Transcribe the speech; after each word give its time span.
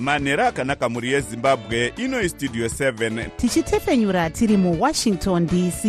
manhero 0.00 0.46
akanaka 0.46 0.88
mhuri 0.88 1.12
yezimbabwe 1.12 1.92
ino 1.96 2.22
istudio 2.22 2.66
7 2.66 3.28
tichitefenyura 3.36 4.30
tiri 4.30 4.56
muwashington 4.56 5.46
dc 5.46 5.84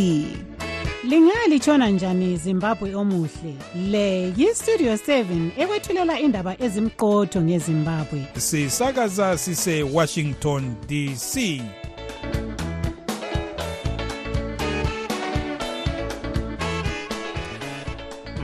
lingalitshona 1.04 1.90
njani 1.90 2.38
zimbabwe 2.38 2.96
omuhle? 2.96 3.54
Le 3.90 4.34
yistudio 4.38 4.94
7 4.94 5.50
ekwethulela 5.58 6.20
indaba 6.20 6.56
ezimqotho 6.62 7.42
ngezimbabwe. 7.42 8.26
Sisakaza 8.38 9.38
sisewashington 9.38 10.76
dc 10.88 11.62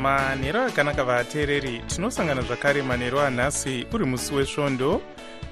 manhero 0.02 0.62
akanaka 0.64 1.04
vateereri 1.04 1.82
tinosangana 1.88 2.42
zvakare 2.42 2.82
manhero 2.82 3.22
anhasi 3.22 3.86
uri 3.94 4.06
musi 4.06 4.34
wesvondo 4.36 5.02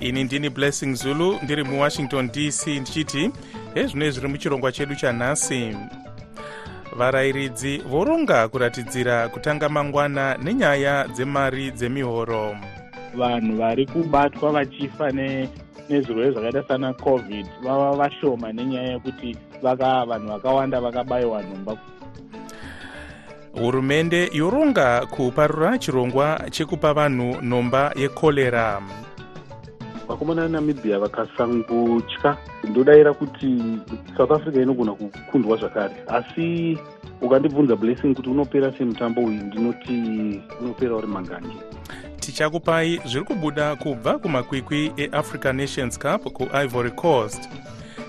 ini 0.00 0.24
ndini 0.24 0.50
blessing 0.50 0.94
zulu 0.94 1.38
ndiri 1.42 1.64
muwashington 1.64 2.28
dc 2.28 2.66
ndichiti 2.66 3.30
hezvinoi 3.74 4.10
zviri 4.10 4.28
muchirongwa 4.28 4.72
chedu 4.72 4.94
chanhasi. 4.94 5.76
Varayiridzi 6.96 7.78
voronga 7.78 8.48
kuratidzira 8.48 9.28
kutanga 9.28 9.68
mangwana 9.68 10.36
nenyaya 10.42 11.08
dzemari 11.08 11.70
dzemihoro. 11.70 12.56
Vanhu 13.14 13.56
vari 13.56 13.86
kubatwa 13.86 14.52
vachifa 14.52 15.12
nezvirwere 15.90 16.30
zvakaita 16.30 16.62
sana 16.68 16.94
covid 16.94 17.46
vava 17.62 17.96
vashoma 17.96 18.52
nenyaya 18.52 18.92
yekuti 18.92 19.36
vanhu 19.62 20.28
vakawanda 20.28 20.80
vakabayiwa 20.80 21.42
nhomba 21.42 21.76
hurumende 23.52 24.30
yoronga 24.32 25.06
kuparura 25.06 25.78
chirongwa 25.78 26.40
chekupa 26.50 26.94
vanhu 26.94 27.36
nhomba 27.42 27.92
yekorera 27.96 28.82
vakomana 30.10 30.42
venamibhia 30.42 30.98
vakasangotya. 30.98 32.36
Ndodayira 32.70 33.14
kuti 33.14 33.62
south 34.16 34.30
africa 34.30 34.56
inogona 34.56 34.92
kukundwa 34.92 35.56
zvakare. 35.56 35.94
Asi 36.08 36.78
ukandibvunza 37.20 37.76
blessing 37.76 38.14
kuti 38.14 38.30
unopera 38.30 38.72
semutambo 38.78 39.20
uyu 39.20 39.42
ndinoti 39.42 40.40
unopera 40.60 40.96
uri 40.96 41.06
mangange 41.06 41.56
tichakupai 42.20 43.00
zviri 43.04 43.24
kubuda 43.24 43.76
kubva 43.76 44.18
kumakwikwi 44.18 44.92
eafrica 44.96 45.52
nations 45.52 45.98
cup 45.98 46.32
kuivory 46.32 46.90
coast. 46.90 47.48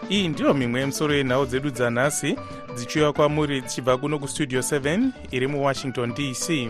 Iyi 0.10 0.28
ndiyo 0.28 0.54
mimwe 0.54 0.80
yemusoro 0.80 1.14
yenhau 1.14 1.46
dzedu 1.46 1.70
dzanhasi 1.70 2.36
dzichiuya 2.76 3.14
kwamuri 3.14 3.62
dzichibva 3.62 3.98
kuno 3.98 4.20
kustudio 4.20 4.60
7 4.60 5.10
iri 5.32 5.48
muwashington 5.48 6.14
dc 6.14 6.70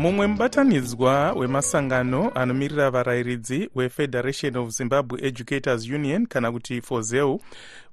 mumwe 0.00 0.26
mubatanidzwa 0.26 1.32
wemasangano 1.32 2.30
anomirira 2.34 2.90
varayiridzi 2.90 3.70
wefederation 3.74 4.56
of 4.56 4.68
zimbabwe 4.70 5.20
educators 5.26 5.88
union 5.88 6.26
kana 6.26 6.52
kuti 6.52 6.80
fozeu 6.82 7.40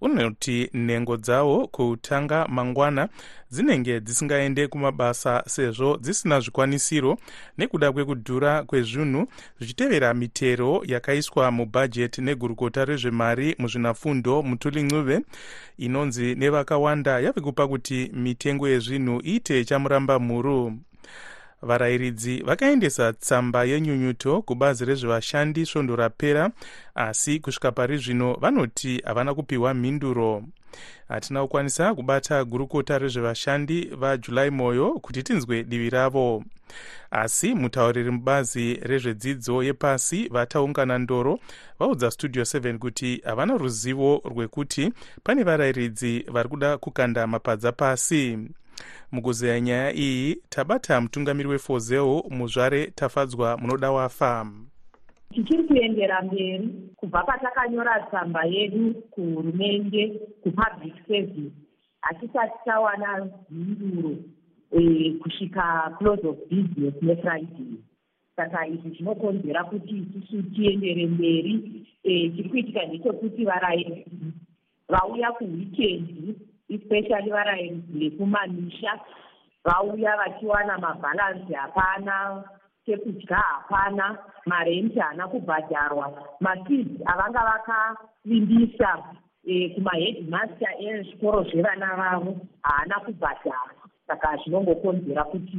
unoti 0.02 0.70
nhengo 0.74 1.18
dzavo 1.18 1.68
kutanga 1.68 2.48
mangwana 2.48 3.10
dzinenge 3.52 4.00
dzisingaende 4.00 4.68
kumabasa 4.68 5.44
sezvo 5.48 5.98
dzisina 5.98 6.40
zvikwanisiro 6.40 7.18
nekuda 7.58 7.92
kwekudhura 7.92 8.64
kwezvinhu 8.64 9.28
zvichitevera 9.60 10.14
mitero 10.14 10.82
yakaiswa 10.86 11.52
mubhajeti 11.52 12.22
negurukota 12.22 12.86
rezvemari 12.86 13.56
muzvinafundo 13.60 14.44
mutulincuve 14.44 15.22
inonzi 15.78 16.36
nevakawanda 16.36 17.20
yave 17.20 17.42
kupa 17.42 17.68
kuti 17.68 18.12
mitengo 18.14 18.70
yezvinhu 18.70 19.22
iite 19.26 19.66
chamuramba 19.66 20.20
mhuru 20.20 20.74
varayiridzi 21.62 22.44
vakaendesa 22.46 23.14
tsamba 23.14 23.64
yenyunyuto 23.64 24.42
kubazi 24.42 24.86
rezvevashandi 24.86 25.66
svondo 25.66 25.96
rapera 25.96 26.52
asi 26.96 27.40
kusvika 27.40 27.72
pari 27.72 27.98
zvino 27.98 28.34
vanoti 28.34 29.02
havana 29.06 29.34
kupiwa 29.34 29.74
mhinduro. 29.74 30.44
Hatina 31.08 31.42
kukwanisa 31.42 31.96
kubata 31.96 32.44
gurukota 32.44 32.98
rezvevashandi 32.98 33.86
vajulai 33.86 34.50
moyo 34.50 34.94
kuti 34.94 35.24
tinzwe 35.24 35.64
divi 35.64 35.90
ravo. 35.90 36.44
Asi 37.12 37.56
mutauriri 37.56 38.12
mubazi 38.12 38.74
rezvedzidzo 38.74 39.64
yepasi 39.64 40.28
vataungana 40.28 40.98
ndoro 40.98 41.40
vaudza 41.80 42.12
studio 42.12 42.44
7 42.44 42.78
kuti 42.78 43.22
havana 43.26 43.58
ruzivo 43.58 44.22
rwekuti 44.26 44.94
pane 45.24 45.44
varayiridzi 45.44 46.26
vari 46.32 46.50
kuda 46.50 46.78
kukanda 46.78 47.28
mapadza 47.28 47.72
pasi 47.72 48.38
mukuzeya 49.12 49.60
nyaya 49.62 49.94
iyi 49.94 50.36
tabata 50.50 51.02
mutungamiri 51.02 51.50
wefozeo 51.50 52.24
muzvare 52.30 52.88
tafadzwa 52.88 53.58
munoda 53.58 53.92
wafa. 53.92 54.48
Tichiri 55.34 55.64
kuendera 55.64 56.22
mberi 56.22 56.70
kubva 56.96 57.24
patakanyora 57.24 58.08
tsamba 58.10 58.44
yedu 58.46 58.94
kuhurumende 58.94 60.08
kupublic 60.44 60.94
service. 61.08 61.52
Hatisati 62.02 62.54
tawana 62.66 63.28
mhinduro 63.50 64.16
e, 64.72 65.12
kusvika 65.12 65.96
close 66.00 66.28
of 66.28 66.38
business 66.50 66.94
nefriday 67.02 67.78
saka 68.36 68.68
izvi 68.68 68.90
zvinokonzera 68.90 69.64
kuti 69.64 69.96
isusu 69.98 70.44
tiendere 70.44 71.06
mberi 71.06 71.86
e, 72.04 72.30
chiri 72.30 72.50
kuitika 72.50 72.86
ndechekuti 72.86 73.46
varayiri 73.46 74.06
vauya 74.90 75.32
kuweekendi 75.32 76.36
especially 76.70 77.32
varayiridzi 77.32 78.00
vekumamisha 78.00 79.00
vauya 79.66 80.18
vachiwana 80.18 80.78
mabhalansi 80.78 81.54
hapana 81.54 82.44
chekudya 82.86 83.38
hapana 83.38 84.18
marenti 84.46 85.00
haana 85.00 85.28
kubhadharwa. 85.28 86.24
Mafees 86.40 86.88
avanga 87.06 87.40
vakavimbisa 87.50 89.04
e, 89.46 89.70
kumahedmaster 89.70 90.74
ezvikoro 90.80 91.44
zvevana 91.44 91.96
vavo 91.96 92.38
haana 92.62 93.00
kubhadharwa. 93.00 93.84
Saka 94.08 94.38
zvinongokonzera 94.38 95.24
kuti 95.24 95.58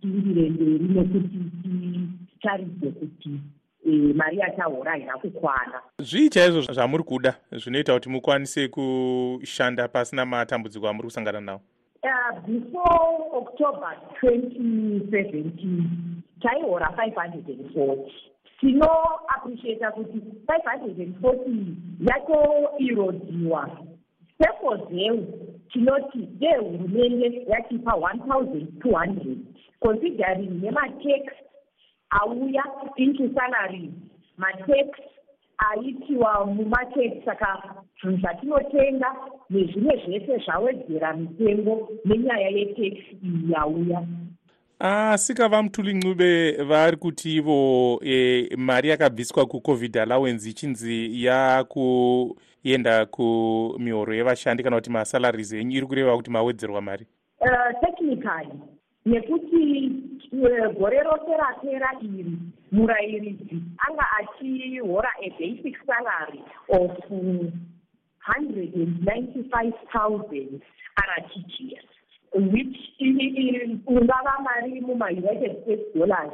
tiindire 0.00 0.50
mberi 0.50 0.88
nekuti 0.94 1.40
titaridze 2.28 2.90
kuti 2.90 3.40
mari 4.14 4.38
yatahora 4.38 4.90
haina 4.90 5.18
kukwana. 5.18 5.82
Zvii 5.98 6.28
chaizvo 6.28 6.60
zvamuri 6.60 7.04
kuda 7.04 7.34
zvinoita 7.52 7.94
kuti 7.94 8.08
mukwanise 8.08 8.68
kushanda 8.68 9.88
pasina 9.88 10.26
matambudziko 10.26 10.88
amuri 10.88 11.08
kusangana 11.08 11.40
nawo 11.40 11.60
uh, 12.02 12.40
before 12.46 13.28
october 13.32 13.92
2017 14.22 15.84
taihora 16.40 16.86
540 16.96 18.10
tinoappreciata 18.60 19.90
kuti 19.90 20.22
540 20.46 21.74
yatoirodiwa 22.00 23.70
sefozeu 24.38 25.26
tinoti 25.72 26.18
dehurumende 26.18 27.46
yachipa 27.48 27.92
1200 27.92 29.36
considering 29.80 30.62
nematex 30.62 31.22
auya 32.10 32.64
into 32.96 33.34
salaries 33.34 33.90
matex 34.38 34.88
aitiwa 35.58 36.46
mumatex 36.46 37.24
saka 37.24 37.62
zvinhu 38.02 38.18
zvatinotenga 38.20 39.16
nezvimwe 39.50 40.02
zvese 40.06 40.38
zvawedzera 40.44 41.12
mitengo 41.14 41.88
nenyaya 42.04 42.48
yetex 42.48 42.94
iyi 43.22 43.52
yauya. 43.52 44.02
Asi 44.78 45.34
kava 45.34 45.62
mutulincube 45.62 46.52
vari 46.52 46.96
kuti 46.96 47.36
ivo 47.36 48.00
e, 48.04 48.48
mari 48.56 48.88
yakabviswa 48.88 49.46
kucovid 49.46 49.98
allowance 49.98 50.50
ichinzi 50.50 51.24
yakuenda 51.24 53.06
kumihoro 53.06 54.14
yevashandi 54.14 54.62
kana 54.62 54.76
kuti 54.76 54.90
masalaries 54.90 55.52
enyu 55.52 55.76
iri 55.76 55.86
kureva 55.86 56.16
kuti 56.16 56.30
mawedzerwa 56.30 56.80
mari? 56.82 57.06
Uh, 57.40 57.80
technically 57.80 58.79
nekuti 59.06 59.90
gore 60.78 61.00
rose 61.02 61.36
rapera 61.36 61.90
iri 62.02 62.36
murayiridzi 62.72 63.62
anga 63.88 64.06
achihora 64.20 65.10
abasic 65.26 65.76
salary 65.86 66.42
of 66.68 66.90
195 67.10 69.72
000 69.92 70.60
rtgs 71.08 71.84
which 72.34 72.78
i- 72.98 73.34
i- 73.42 73.78
ungava 73.86 74.38
mari 74.44 74.80
muma-united 74.80 75.62
states 75.62 75.94
dollars 75.94 76.32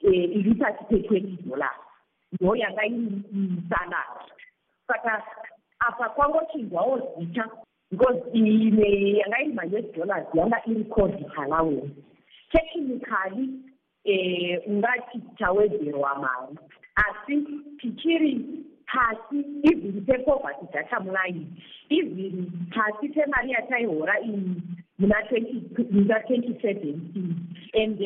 iri 0.00 0.54
pasi 0.54 0.84
pe-twenty 0.88 1.36
dollars. 1.42 1.78
Ndo 2.32 2.56
yanga 2.56 2.86
isalari 2.86 4.30
saka 4.86 5.22
apa 5.80 6.08
kwangochinjwawo 6.08 7.14
zita 7.18 7.50
because 7.90 8.20
ine 8.34 9.18
yanga 9.18 9.38
iri 9.42 9.52
ma-us 9.52 9.86
dollars 9.96 10.26
yanga 10.34 10.58
iri 10.66 10.84
covid 10.84 11.26
allowance 11.44 11.90
technically 12.52 13.48
um 14.04 14.58
ungati 14.66 15.20
tawedzerwa 15.38 16.14
mari 16.18 16.58
asi 16.96 17.36
tichiri 17.80 18.40
pasi 18.86 19.44
even 19.70 20.04
pepoverty 20.06 20.66
datum 20.72 21.06
line 21.16 21.46
even 21.90 22.50
pasi 22.74 23.08
pemari 23.08 23.50
yataihora 23.50 24.20
iyi 24.20 24.52
muna 24.98 25.14
20 25.20 25.92
muna 25.92 26.18
2017 26.18 26.94
and 27.74 27.98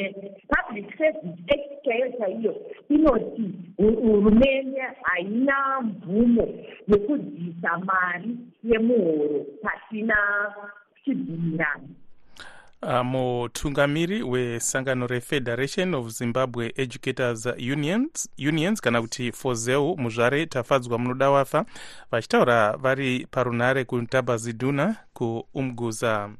public 0.49 0.87
service 0.99 1.39
act 1.55 1.85
chaiyo 1.85 2.09
chaiyo 2.19 2.57
inoti 2.89 3.51
hu- 3.77 4.01
hurumende 4.03 4.83
haina 5.03 5.81
mvumo 5.81 6.49
yekudzisa 6.89 7.79
mari 7.79 8.37
yemuhoro 8.65 9.47
pasina 9.93 10.15
chibvumirano 11.05 11.89
Uh, 12.85 13.01
mutungamiri 13.05 14.23
wesangano 14.23 15.07
refederation 15.07 15.95
of 15.95 16.09
zimbabwe 16.09 16.73
educators 16.77 17.47
unions, 17.47 18.29
unions 18.39 18.81
kana 18.81 19.01
kuti 19.03 19.33
fozeu 19.33 19.97
muzvare 19.97 20.47
tafadzwa 20.47 20.99
munoda 20.99 21.31
wafa 21.31 21.65
vachitaura 22.11 22.77
vari 22.77 23.27
parunare 23.31 23.85
kutabaziduna 23.85 24.97
kuumguza 25.13 26.31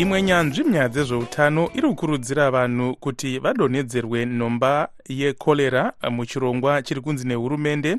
imwe 0.00 0.22
nyanzvi 0.22 0.64
munyaya 0.64 0.88
dzezveutano 0.88 1.62
iri 1.76 1.88
kukurudzira 1.88 2.50
vanhu 2.50 2.96
kuti 3.04 3.38
vadonhedzerwe 3.38 4.26
nhomba 4.26 4.88
yekorera 5.08 5.92
muchirongwa 6.10 6.82
chiri 6.82 7.00
kunzi 7.00 7.28
nehurumende. 7.28 7.96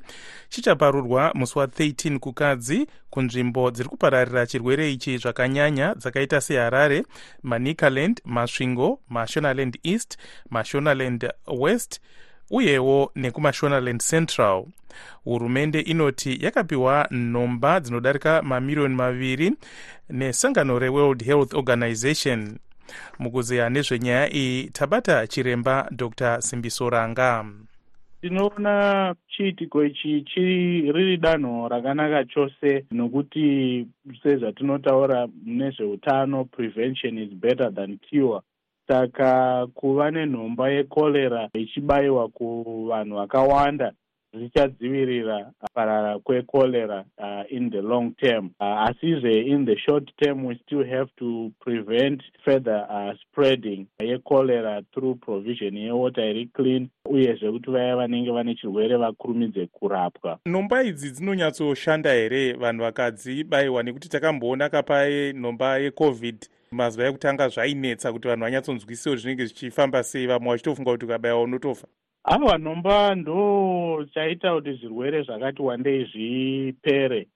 Chichaparurwa 0.50 1.32
musi 1.36 1.60
wa13 1.60 2.18
kukadzi 2.20 2.88
kunzvimbo 3.10 3.72
dziri 3.72 3.90
kupararira 3.90 4.48
chirwere 4.48 4.92
ichi 4.94 5.18
zvakanyanya 5.18 5.96
dzakaita 5.96 6.42
seharare 6.42 7.04
manicaland 7.44 8.22
masvingo 8.26 9.00
mashonaland 9.10 9.80
east 9.84 10.18
mashonaland 10.50 11.30
west 11.48 12.02
uyewo 12.52 13.12
nekumashonaland 13.16 14.02
central. 14.02 14.66
Hurumende 15.24 15.80
inoti 15.80 16.46
yakapiwa 16.46 17.08
nhomba 17.12 17.80
dzinodarika 17.80 18.42
mamiriyoni 18.42 18.96
maviri 18.96 19.52
nesangano 20.10 20.80
reworld 20.80 21.24
health 21.26 21.54
organization. 21.54 22.58
Mukuzeya 23.20 23.70
nezvenyaya 23.70 24.34
iyi 24.34 24.70
tabata 24.70 25.28
chiremba 25.28 25.90
dr. 25.92 26.42
Simbisoranga. 26.42 27.46
Tinoona 28.22 29.16
chiitiko 29.28 29.84
ichi 29.86 30.22
chiri 30.22 30.92
riri 30.92 31.18
danho 31.18 31.68
rakanaka 31.70 32.26
chose 32.26 32.86
nokuti 32.92 33.88
sezvatinotaura 34.24 35.28
nezveutano 35.46 36.46
prevention 36.46 37.18
is 37.18 37.30
better 37.30 37.74
than 37.74 38.00
cure 38.10 38.42
saka 38.92 39.68
kuva 39.74 40.12
nenhomba 40.12 40.70
yekorera 40.70 41.50
ichibayiwa 41.54 42.28
kuvanhu 42.30 43.16
vakawanda 43.16 43.94
zvichadzivirira 44.34 45.52
parara 45.74 46.20
kwekorera 46.20 47.06
uh, 47.18 47.52
in 47.52 47.70
the 47.70 47.82
long 47.82 48.16
term. 48.16 48.52
Uh, 48.60 48.90
asizve 48.90 49.48
in 49.48 49.66
the 49.66 49.78
short 49.78 50.12
term 50.24 50.46
we 50.46 50.60
still 50.66 50.86
have 50.86 51.10
to 51.20 51.52
prevent 51.60 52.22
further 52.46 52.88
uh, 52.90 53.14
spreading 53.22 53.88
yekorera 54.00 54.84
through 54.94 55.16
provision 55.16 55.78
yewater 55.78 56.24
iri 56.24 56.46
clean 56.46 56.90
uyezve 57.06 57.52
kuti 57.52 57.72
vaya 57.72 57.96
vanenge 57.96 58.32
vane 58.32 58.56
chirwere 58.56 58.98
vakurumidze 58.98 59.68
kurapwa. 59.68 60.40
Nhomba 60.46 60.84
idzi 60.84 61.12
dzinonyatsoshanda 61.12 62.14
here 62.14 62.54
vanhu 62.54 62.84
vakadzibayiwa 62.84 63.84
nekuti 63.84 64.10
takamboona 64.10 64.70
kapai 64.70 65.34
nhomba 65.34 65.78
yecovid 65.78 66.50
mazuva 66.72 67.08
ekutanga 67.08 67.50
zvainetsa 67.50 68.14
kuti 68.14 68.28
vanhu 68.28 68.44
vanyatsonzwisiwo 68.44 69.16
zvinenge 69.16 69.46
zvichifamba 69.46 70.04
sei 70.04 70.28
vamwe 70.28 70.50
vachitofunga 70.52 70.92
kuti 70.92 71.06
ukabayiwa 71.06 71.42
unotofa. 71.42 71.88
Ava 72.24 72.58
nhomba 72.58 73.16
ndo 73.16 74.06
chaita 74.14 74.54
kuti 74.54 74.74
zvirwere 74.74 75.24
zvakati 75.24 75.62
wandei 75.62 76.06
zvipere 76.12 77.28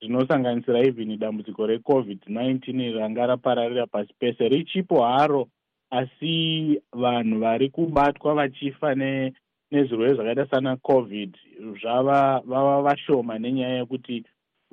zvinosanganisira 0.00 0.78
even 0.80 1.18
dambudziko 1.18 1.66
recovid-19 1.66 2.92
ranga 2.98 3.26
rapararira 3.26 3.86
pasi 3.86 4.14
pese. 4.18 4.48
Richipo 4.48 5.02
haro 5.02 5.48
asi 5.90 6.80
vanhu 6.92 7.38
vari 7.38 7.70
kubatwa 7.70 8.34
vachifa 8.34 8.94
ne 8.94 9.32
nezvirwere 9.70 10.14
zvakaita 10.14 10.46
sana 10.46 10.76
covid 10.76 11.36
zvava 11.82 12.42
vava 12.46 12.82
vashoma 12.82 13.38
nenyaya 13.38 13.78
yekuti 13.78 14.24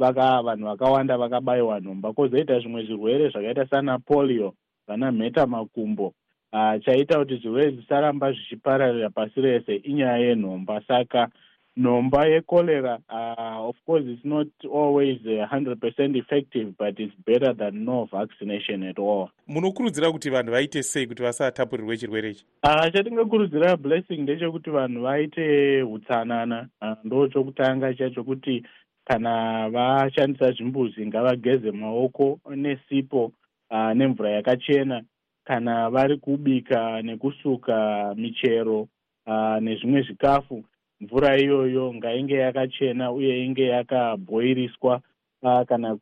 vaka 0.02 0.42
vanhu 0.42 0.66
vakawanda 0.66 1.18
vakabayiwa 1.18 1.80
nhomba 1.80 2.14
kwozoita 2.14 2.60
zvimwe 2.60 2.84
zvirwere 2.86 3.30
zvakaita 3.30 3.68
sana 3.68 4.00
polio 4.00 4.54
vana 4.88 5.12
mheta 5.12 5.48
makumbo. 5.48 6.14
Uh, 6.54 6.84
chaita 6.86 7.20
kuti 7.20 7.38
zvirwere 7.38 7.72
zvisaramba 7.72 8.32
zvichipararira 8.32 9.10
pasi 9.10 9.42
rese 9.42 9.76
inyaya 9.76 10.18
yenhomba 10.18 10.82
saka 10.88 11.30
nhomba 11.78 12.26
yekorera 12.26 13.00
uh, 13.10 13.70
of 13.70 13.76
course 13.86 14.04
it's 14.08 14.26
not 14.26 14.48
always 14.74 15.18
uh, 15.26 15.48
100 15.48 15.78
effective 16.16 16.74
but 16.78 17.00
it's 17.00 17.16
better 17.26 17.54
than 17.54 17.86
no 17.86 18.08
vaccination 18.12 18.84
at 18.84 19.00
all. 19.00 19.30
Munokurudzira 19.48 20.12
kuti 20.12 20.30
vanhu 20.30 20.52
vaite 20.52 20.84
sei 20.84 21.08
kuti 21.08 21.24
vasatapurirwe 21.24 21.98
chirwere 21.98 22.30
ichi? 22.30 22.46
Uh, 22.64 22.92
chatingakurudzira 22.94 23.78
blessing 23.78 24.18
ndechekuti 24.18 24.70
vanhu 24.70 25.02
vaite 25.02 25.84
utsanana 25.84 26.68
uh, 26.82 26.94
ndo 27.04 27.28
chokutanga 27.28 27.94
chacho 27.94 28.24
kuti 28.24 28.64
kana 29.06 29.70
vashandisa 29.70 30.52
zvimbuzi 30.52 31.06
ngavageze 31.06 31.72
maoko 31.72 32.40
nesipo 32.56 33.32
uh, 33.72 33.92
nemvura 33.94 34.30
yakachena. 34.30 35.04
Kana 35.44 35.90
vari 35.90 36.18
kubika 36.18 37.02
nekusuka 37.02 38.14
michero 38.18 38.88
uh, 39.28 39.58
nezvimwe 39.62 40.02
zvikafu 40.02 40.64
mvura 41.02 41.38
iyoyo 41.38 41.94
ngainge 41.94 42.34
yakachena 42.36 43.12
uye 43.12 43.46
inge 43.46 43.66
yakabhoiriswa 43.66 45.02
uh, 45.42 45.62
kana 45.62 45.96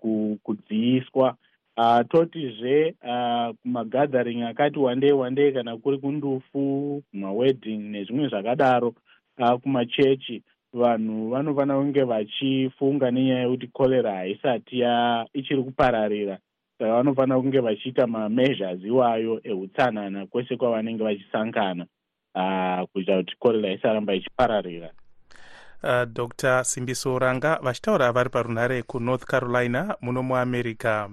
kudziiswa. 0.44 1.36
Uh, 1.78 2.00
totizve 2.10 2.96
uh, 3.04 3.56
kumagadharing 3.62 4.44
akati 4.44 4.80
wandei 4.80 5.12
wandei 5.12 5.54
kana 5.54 5.78
kuri 5.78 5.98
kundufu 5.98 7.04
mawedding 7.14 7.78
nezvimwe 7.78 8.28
zvakadaro 8.28 8.94
uh, 9.38 9.54
kumachechi 9.54 10.44
vanhu 10.74 11.30
vanofanira 11.30 11.78
kunge 11.78 12.04
vachifunga 12.04 13.12
nenyaya 13.12 13.42
yekuti 13.44 13.68
korera 13.68 14.12
haisati 14.12 14.80
ya 14.80 15.26
ichiri 15.34 15.64
kupararira. 15.64 16.38
Saka 16.80 16.94
vanofanira 16.94 17.40
kunge 17.42 17.60
vachiita 17.60 18.08
mameasures 18.08 18.84
iwayo 18.84 19.42
eutsanana 19.44 20.26
kwese 20.26 20.56
kwavanenge 20.58 21.04
vachisangana 21.04 21.86
uh, 22.36 22.88
kuita 22.90 23.18
kuti 23.18 23.36
korera 23.40 23.72
isaramba 23.74 24.14
ichipararira. 24.14 24.90
Uh, 25.84 26.04
dr 26.04 26.64
simbiso 26.64 27.20
ranga 27.20 27.60
vachitaura 27.64 28.12
vari 28.12 28.30
parunhare 28.30 28.84
kunorth 28.84 29.24
carolina 29.26 29.96
muno 30.02 30.24
muamerica 30.24 31.10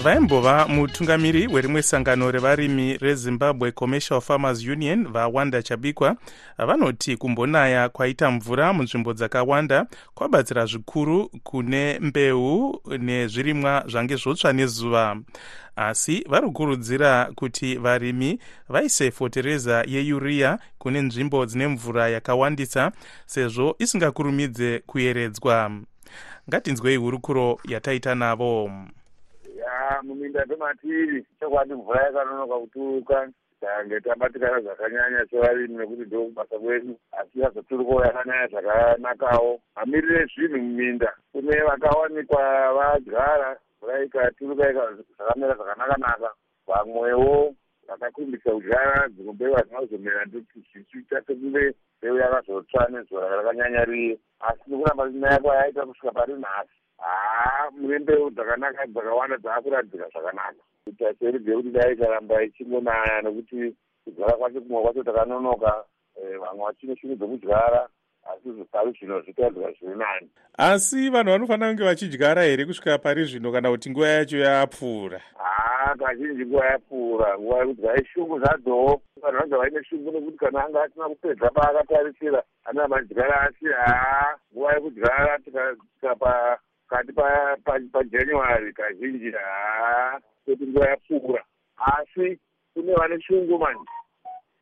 vaimbova 0.00 0.68
mutungamiri 0.68 1.46
werimwe 1.46 1.82
sangano 1.82 2.30
revarimi 2.30 2.96
rezimbabwe 2.96 3.72
commercial 3.72 4.20
farmers 4.20 4.64
union 4.66 5.08
vawanda 5.08 5.62
chabikwa 5.62 6.16
vanoti 6.58 7.16
kumbonaya 7.16 7.88
kwaita 7.88 8.30
mvura 8.30 8.72
munzvimbo 8.72 9.12
dzakawanda 9.12 9.86
kwabatsira 10.14 10.66
zvikuru 10.66 11.28
kune 11.42 11.98
mbeu 12.00 12.80
nezvirimwa 12.98 13.84
zvange 13.88 14.16
zvotsva 14.16 14.52
nezuva. 14.52 15.16
Asi 15.76 16.24
vari 16.28 16.46
kukurudzira 16.46 17.32
kuti 17.34 17.76
varimi 17.76 18.38
vaise 18.68 19.10
fotereza 19.10 19.84
yeuriya 19.86 20.58
kune 20.78 21.00
nzvimbo 21.02 21.46
dzine 21.46 21.66
mvura 21.66 22.08
yakawandisa 22.08 22.92
sezvo 23.26 23.76
isingakurumidze 23.78 24.82
kuyeredzwa. 24.86 25.70
Ngatinzwei 26.48 26.96
hurukuro 26.96 27.58
yataita 27.64 28.14
navo 28.14 28.70
muminda 30.02 30.44
dzematiri 30.44 31.26
chokwadi 31.40 31.74
mvura 31.74 32.04
yakanonoka 32.04 32.58
kuturuka 32.58 33.28
tange 33.60 34.00
tabatikana 34.00 34.60
zvakanyanya 34.60 35.26
sevarimi 35.30 35.74
nekuti 35.76 36.04
ndo 36.06 36.24
kubasa 36.24 36.58
kwedu. 36.58 36.98
Asi 37.18 37.44
azoturiko 37.44 38.04
yakanyanya 38.04 38.46
zvakanakawo. 38.46 39.60
Mamiriro 39.76 40.20
ezvinhu 40.20 40.58
muminda. 40.58 41.12
Kune 41.32 41.62
vakawanikwa 41.68 42.42
vadyara 42.76 43.56
mvura 43.76 44.04
ikaturuka 44.04 44.72
zvakamera 44.72 45.54
zvakanaka-naka. 45.54 46.30
Vamwewo 46.66 47.54
vakakumbisa 47.88 48.50
kudyara 48.50 49.08
dzinombeva 49.08 49.62
dzinozomera 49.62 50.24
ndoti 50.24 50.58
zvichiita 50.68 51.22
sekunge 51.26 51.74
mbeu 51.98 52.16
yakazotsva 52.22 52.88
nezuva 52.90 53.36
rakanyanya 53.36 53.84
riye 53.90 54.14
asi 54.48 54.64
nekuramba 54.66 55.10
nyaya 55.10 55.38
kwayaita 55.42 55.86
kusvika 55.86 56.12
pari 56.12 56.34
nhasi 56.34 56.75
mune 57.86 57.98
mbeu 57.98 58.30
dzakanaka 58.30 58.86
dzakawanda 58.86 59.36
dzaakuratidzika 59.38 60.08
zvakanaka. 60.08 60.62
Kuita 60.84 61.14
seribve 61.18 61.56
kuti 61.56 61.70
dai 61.70 61.92
ikaramba 61.92 62.42
ichingonaya 62.42 63.22
nekuti 63.22 63.74
kudyara 64.04 64.32
kwacho 64.32 64.60
kumwe 64.60 64.82
kwacho 64.82 65.02
takanonoka 65.02 65.84
eh, 66.16 66.38
vamwe 66.40 66.64
vachine 66.64 66.96
shungu 66.96 67.16
dzokudyara 67.16 67.88
asi 68.26 68.64
pari 68.72 68.92
zvino 68.92 69.20
zvitadzika 69.20 69.72
zviri 69.72 69.98
nani. 69.98 70.28
Asi 70.58 71.10
vanhu 71.10 71.30
vanofanira 71.30 71.68
kunge 71.68 71.84
vachidyara 71.84 72.42
here 72.42 72.66
kusvika 72.66 72.98
pari 72.98 73.24
zvino 73.24 73.52
kana 73.52 73.70
kuti 73.70 73.90
nguva 73.90 74.08
yacho 74.08 74.38
yapfuura? 74.38 75.20
Haa 75.38 75.94
kazhinji 75.94 76.46
nguva 76.46 76.66
yapfuura. 76.66 77.38
Nguva 77.38 77.58
yekuti 77.58 77.82
vaishungu 77.82 78.38
zvadhowo 78.38 79.02
vanhu 79.22 79.38
vanga 79.38 79.58
vaine 79.58 79.84
shungu 79.84 80.10
nekuti 80.12 80.38
kana 80.38 80.64
anga 80.64 80.82
asina 80.82 81.08
kupedza 81.08 81.50
paakatarisira 81.50 82.42
ana 82.64 82.88
madyara 82.88 83.40
asi 83.40 83.66
haa 83.66 84.36
nguva 84.52 84.74
yekudyara 84.74 85.38
tikasvika 85.38 86.14
pakati 86.88 87.12
pajanuary 87.92 88.72
kazhinji 88.72 89.30
haa 89.30 90.20
kuti 90.44 90.66
nguva 90.66 90.88
yapfuura. 90.90 91.44
Asi 91.76 92.38
kune 92.74 92.94
vane 92.94 93.20
shungu 93.20 93.58
manje. 93.58 93.90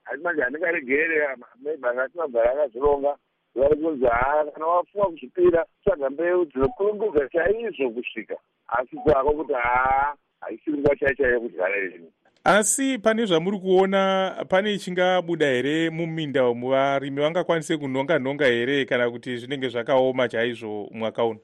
Asi 0.04 0.22
manje 0.22 0.42
handingaregere 0.42 1.36
maybe 1.62 1.88
anga 1.88 2.02
asina 2.02 2.24
kugara 2.24 2.52
akazvironga 2.52 3.16
vari 3.54 3.76
kunzi 3.76 4.06
haa 4.06 4.44
kana 4.44 4.66
wafunga 4.66 5.06
kuzvipira 5.06 5.66
tsvaga 5.84 6.10
mbeu 6.10 6.44
dzinokurungudza 6.44 7.28
chaizvo 7.28 7.90
kusvika. 7.90 8.36
Asi 8.68 8.96
kwako 8.96 9.32
kuti 9.32 9.52
haa 9.52 10.14
haisiri 10.40 10.78
nguva 10.78 10.96
chai 10.96 11.16
chaiyo 11.16 11.40
kudyara 11.40 11.80
rini 11.80 12.12
asi 12.44 12.98
pane 12.98 13.26
zvamuri 13.26 13.58
kuona 13.58 14.44
pane 14.48 14.78
chingabuda 14.78 15.46
here 15.46 15.90
muminda 15.90 16.48
umu? 16.48 16.68
Varimi 16.68 17.20
vangakwanise 17.20 17.76
kunonga 17.76 18.18
nhonga 18.18 18.46
here 18.46 18.84
kana 18.84 19.10
kuti 19.10 19.36
zvinenge 19.36 19.68
zvakaoma 19.68 20.28
chaizvo 20.28 20.88
mwaka 20.92 21.24
uno 21.24 21.40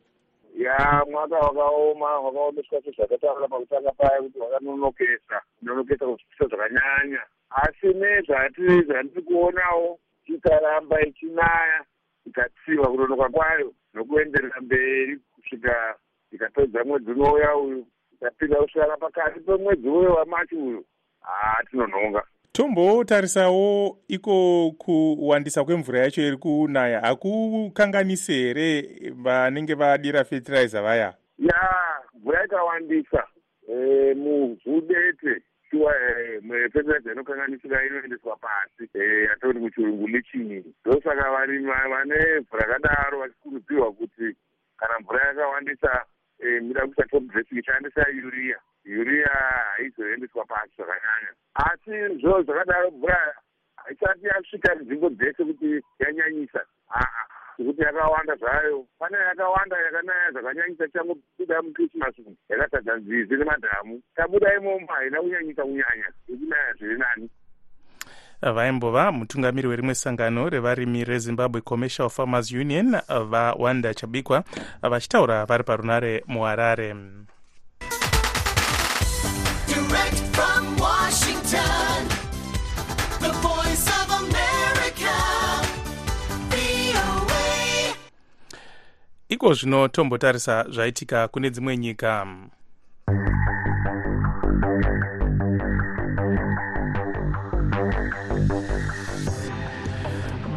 ya 0.62 1.04
mwaka 1.10 1.38
wakaoma 1.38 2.20
wakaomeswa 2.20 2.82
sezvakataura 2.82 3.48
pakutanga 3.48 3.92
paya 3.92 4.22
kuti 4.22 4.38
wakanonokesa 4.38 5.42
kunonokesa 5.58 6.06
kuzvipisa 6.06 6.46
zvakanyanya. 6.46 7.22
Asi 7.50 7.86
nezvatiri 7.86 8.82
zvandiri 8.82 9.22
kuonawo. 9.22 9.98
Ikaramba 10.26 11.00
ichinaya 11.00 11.84
ikatsiva 12.26 12.88
kunonoka 12.88 13.28
kwayo 13.28 13.72
nokuenderera 13.94 14.60
mberi 14.60 15.20
kusvika 15.34 15.94
ikapedza 16.32 16.84
mwedzi 16.84 17.10
unouya 17.10 17.56
uyu 17.56 17.86
ikapinda 18.12 18.56
kusvika 18.62 18.96
pakati 18.96 19.40
pemwedzi 19.40 19.88
uyo 19.88 20.14
wamachi 20.14 20.54
uyu. 20.54 20.84
Haa 21.20 21.62
tinonhonga 21.70 22.24
tombotarisawo 22.52 23.98
iko 24.08 24.70
kuwandisa 24.78 25.64
kwemvura 25.64 26.00
yacho 26.00 26.22
iri 26.22 26.36
kunaya. 26.36 27.00
Hakukanganisi 27.00 28.32
here 28.32 28.88
vanenge 29.16 29.74
vadira 29.74 30.24
fertilizer 30.24 30.82
vaya? 30.82 31.14
Ya 31.38 31.60
mvura 32.14 32.44
ikawandisa 32.44 33.26
e, 33.68 34.14
muvhu 34.14 34.80
dete 34.80 35.42
shuwa 35.70 35.94
fertilizer 36.72 37.12
inokanganisira 37.12 37.86
inoendeswa 37.86 38.36
pasi 38.36 38.90
yatoti 39.30 39.58
muchirungu 39.58 40.08
lichini. 40.08 40.64
Ndosaka 40.86 41.30
varimi 41.30 41.66
vane 41.66 42.40
mvura 42.40 42.66
yakadaro 42.68 43.18
vachikurudzirwa 43.18 43.92
kuti 43.92 44.36
kana 44.76 44.98
mvura 45.00 45.26
yakawandisa 45.28 46.04
mida 46.62 46.80
kuita 46.86 47.02
top 47.04 47.22
dressing 47.22 47.58
ishandisa 47.58 48.06
uria 48.26 48.56
uria 48.84 49.30
haizoendeswa 49.76 50.44
pasi 50.44 50.72
zvakanyanya. 50.76 51.32
Asi 51.54 52.20
zvo 52.20 52.42
zvakadaro 52.42 52.90
mvura 52.90 53.34
haisati 53.76 54.26
yasvika 54.26 54.74
nzvimbo 54.74 55.10
dzese 55.10 55.44
kuti 55.44 55.82
yanyanyisa 55.98 56.60
aa 56.94 57.24
nekuti 57.58 57.82
yakawanda 57.82 58.36
zvayo. 58.36 58.86
Pane 58.98 59.16
yakawanda 59.18 59.76
yakanaya 59.76 60.30
zvakanyanyisa 60.32 60.88
changobuda 60.88 61.62
mukrismas 61.62 62.18
umu 62.18 62.36
yakatadza 62.48 62.96
nzizi 62.96 63.36
nemadhamu. 63.36 64.02
Tabuda 64.16 64.54
imomo 64.54 64.86
haina 64.86 65.20
kunyanyisa 65.20 65.62
kunyanya 65.62 66.12
ikunaya 66.28 66.74
zviri 66.78 66.98
nani. 66.98 67.30
Vaimbova 68.42 69.12
mutungamiri 69.12 69.68
werimwe 69.68 69.94
sangano 69.94 70.48
revarimi 70.48 71.04
rezimbabwe 71.04 71.60
commercial 71.60 72.10
farmers 72.10 72.52
union 72.52 72.96
vawanda 73.08 73.94
chabikwa 73.94 74.44
vachitaura 74.82 75.44
vari 75.46 75.64
parunare 75.64 76.24
muharare 76.26 76.94
Direct 80.10 80.36
from 80.36 80.76
Washington, 80.76 82.08
the 83.20 83.32
voice 83.42 83.86
of 83.86 84.10
America, 84.22 85.14
VOA. 86.50 87.94
iko 89.28 89.54
zvino 89.54 89.88
tombotarisa 89.88 90.64
zvaitika 90.70 91.28
kune 91.28 91.50
dzimwe 91.50 91.76
nyika 91.76 92.26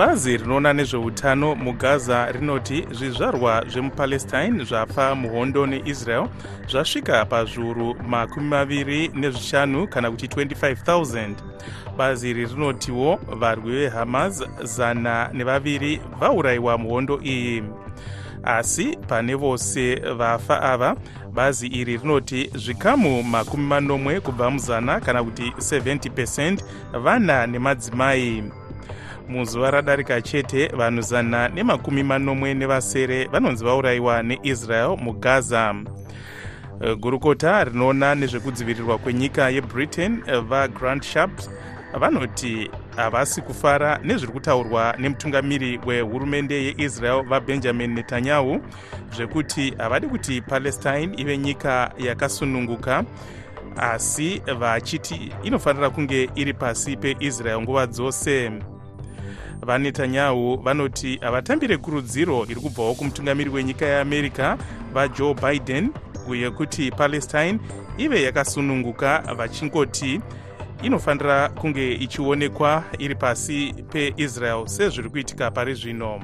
bazi 0.07 0.37
rinoona 0.37 0.73
nezveutano 0.73 1.55
mugaza 1.55 2.31
rinoti 2.31 2.87
zvizvarwa 2.91 3.63
zvemupalestine 3.67 4.63
zvafa 4.63 5.15
muhondo 5.15 5.65
neisrael 5.65 6.27
zvasvika 6.67 7.25
pazviuru 7.25 7.95
makumi 8.07 8.47
maviri 8.47 9.07
nezvishanu 9.07 9.87
kana 9.87 10.11
kuti 10.11 10.27
25000 10.27 11.33
bazi 11.97 12.29
iri 12.29 12.45
rinotiwo 12.45 13.19
varwi 13.39 13.71
vehamas 13.71 14.43
zana 14.63 15.29
nevaviri 15.33 16.01
vaurayiwa 16.19 16.77
muhondo 16.77 17.19
iyi. 17.23 17.63
Asi 18.43 18.97
pane 19.07 19.35
vose 19.35 19.95
vafa 19.95 20.61
ava 20.61 20.95
bazi 21.33 21.67
iri 21.67 21.97
rinoti 21.97 22.49
zvikamu 22.55 23.23
makumi 23.23 23.65
manomwe 23.65 24.19
kubva 24.19 24.51
muzana 24.51 24.99
kana 24.99 25.23
kuti 25.23 25.53
70 25.57 26.57
vana 26.93 27.47
nemadzimai 27.47 28.43
muzuva 29.27 29.71
radarika 29.71 30.21
chete 30.21 30.67
vanhu 30.67 31.01
zana 31.01 31.47
nemakumi 31.47 32.03
manomwe 32.03 32.53
nevasere 32.53 33.25
vanonzi 33.25 33.65
vaurayiwa 33.65 34.23
neisrael 34.23 34.97
mugaza. 34.97 35.75
Eh, 36.81 36.97
gurukota 36.97 37.63
rinoona 37.63 38.15
nezvekudzivirirwa 38.15 38.97
kwenyika 38.97 39.49
yebritain 39.49 40.23
eh, 40.27 40.39
vagrant 40.41 41.03
sharps 41.03 41.49
vanoti 41.99 42.71
havasi 42.95 43.41
kufara 43.41 43.99
nezviri 44.03 44.33
kutaurwa 44.33 44.95
nemutungamiri 44.99 45.79
wehurumende 45.85 46.63
yeisrael 46.63 47.23
vabenjamin 47.23 47.93
netanyahu 47.93 48.61
zvekuti 49.15 49.73
havadi 49.77 50.07
kuti 50.07 50.41
palestine 50.41 51.09
ive 51.17 51.37
nyika 51.37 51.91
yakasununguka 51.97 53.03
asi 53.77 54.41
vachiti 54.59 55.33
inofanira 55.43 55.89
kunge 55.89 56.29
iri 56.35 56.53
pasi 56.53 56.97
peisrael 56.97 57.61
nguva 57.61 57.87
dzose 57.87 58.51
vanetanyahu 59.65 60.57
vanoti 60.57 61.17
havatambire 61.21 61.77
kurudziro 61.77 62.45
iri 62.45 62.61
kubvawo 62.61 62.93
kumutungamiri 62.93 63.49
wenyika 63.49 63.85
yeamerica 63.85 64.57
vajoe 64.93 65.33
biden 65.33 65.89
yekuti 66.33 66.91
palestine 66.91 67.59
ive 67.97 68.23
yakasununguka 68.23 69.23
vachingoti 69.37 70.21
inofanira 70.83 71.49
kunge 71.49 71.93
ichionekwa 71.93 72.83
iri 72.99 73.15
pasi 73.15 73.73
peisrael 73.91 74.67
sezviri 74.67 75.09
kuitika 75.09 75.51
pari 75.51 75.73
zvino. 75.73 76.19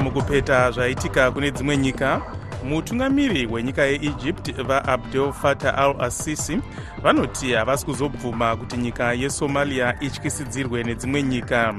Mukupeta 0.00 0.70
zvaitika 0.70 1.30
kune 1.30 1.50
dzimwe 1.50 1.76
nyika 1.76 2.22
mutungamiri 2.64 3.46
wenyika 3.46 3.82
yeegypt 3.82 4.29
vaabdel 4.48 5.32
fatah 5.32 5.78
al 5.78 5.94
assisi 6.00 6.60
vanoti 7.02 7.52
havasi 7.52 7.86
kuzobvuma 7.86 8.56
kuti 8.56 8.76
nyika 8.76 9.12
yesomalia 9.12 10.00
ityisidzirwe 10.00 10.84
nedzimwe 10.84 11.22
nyika. 11.22 11.74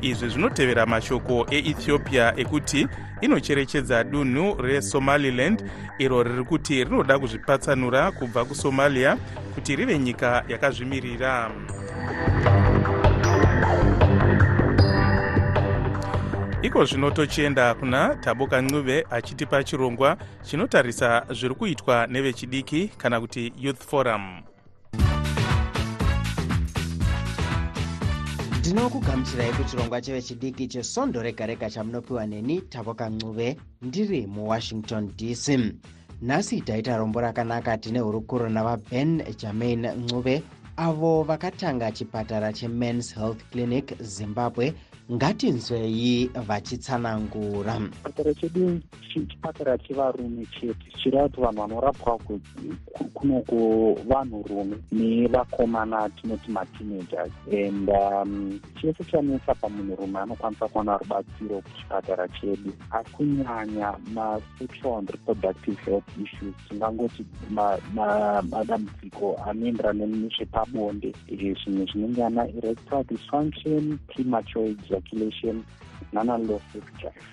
Izvi 0.00 0.28
zvinotevera 0.28 0.86
mashoko 0.86 1.46
eethiopia 1.50 2.34
ekuti 2.36 2.86
inocherechedza 3.20 4.04
dunhu 4.04 4.62
resomaliland 4.62 5.64
iro 5.98 6.22
riri 6.22 6.44
kuti 6.44 6.84
rinoda 6.84 7.18
kuzvipatsanura 7.18 8.10
kubva 8.10 8.44
kusomalia 8.44 9.16
kuti 9.54 9.76
rive 9.76 9.98
nyika 9.98 10.44
yakazvimirira 10.48 11.50
iko 16.64 16.84
zvino 16.84 17.10
tochienda 17.10 17.74
kuna 17.74 18.14
taboka 18.14 18.62
ncube 18.62 19.06
achitipa 19.10 19.64
chirongwa 19.64 20.16
chinotarisa 20.42 21.26
zviri 21.30 21.54
kuitwa 21.54 22.06
nevechidiki 22.06 22.88
kana 22.88 23.20
kuti 23.20 23.52
youth 23.58 23.84
forum. 23.86 24.42
Ndinokugamuchirai 28.58 29.52
kuchirongwa 29.52 30.00
chevechidiki 30.00 30.68
chesondo 30.68 31.22
rega 31.22 31.46
rega 31.46 31.70
chamunopiwa 31.70 32.26
neni 32.26 32.60
taboka 32.60 33.10
ncube 33.10 33.56
ndiri 33.82 34.26
muwashington 34.26 35.10
dc 35.16 35.58
nhasi 36.22 36.60
taita 36.60 36.96
rombo 36.96 37.20
rakanaka 37.20 37.78
tine 37.78 37.98
hurukuro 37.98 38.48
navaben 38.48 39.22
germain 39.40 39.86
ncube 39.86 40.42
avo 40.76 41.22
vakatanga 41.22 41.92
chipatara 41.92 42.52
chemans 42.52 43.14
health 43.14 43.50
clinic 43.50 44.02
zimbabwe 44.02 44.74
ngatinzwei 45.12 46.30
vachitsanangura. 46.46 47.78
Chipatara 47.78 48.34
chedu 48.34 48.80
chi- 49.12 49.26
chipatara 49.26 49.78
chevarume 49.78 50.46
chete 50.46 50.76
chireva 50.96 51.28
kuti 51.28 51.40
vanhu 51.40 51.60
vanorapwa 51.60 52.18
ku- 52.24 52.40
ku- 52.94 53.10
kunoko 53.14 53.94
vanhurume 54.08 54.76
nevakomana 54.92 56.08
tinoti 56.16 56.50
mateenagers 56.50 57.32
and 57.52 57.88
um, 57.90 58.60
chese 58.80 59.04
chanetsa 59.04 59.54
pamunhurume 59.54 60.18
anokwanisa 60.18 60.68
kuwana 60.68 60.96
rubatsiro 60.98 61.60
kuchipatara 61.60 62.28
chedu. 62.28 62.72
Asi 62.90 63.10
kunyanya 63.12 63.94
masexual 64.14 64.98
and 64.98 65.10
reproductive 65.10 65.78
health 65.84 66.08
issues 66.16 66.54
tingangoti 66.68 67.26
ma- 67.50 67.78
ma- 67.94 68.42
madambudziko 68.42 69.36
anoenderana 69.46 70.06
nezvepabonde 70.06 71.12
zvimwe 71.28 71.86
zvinenge 71.92 72.24
ana 72.24 72.48
erectile 72.48 73.04
dysfunction 73.04 73.98
premature 74.08 74.74
ejaculation 74.94 75.64
nana 76.12 76.38
low 76.38 76.60
sex 76.72 76.84
drive 76.98 77.26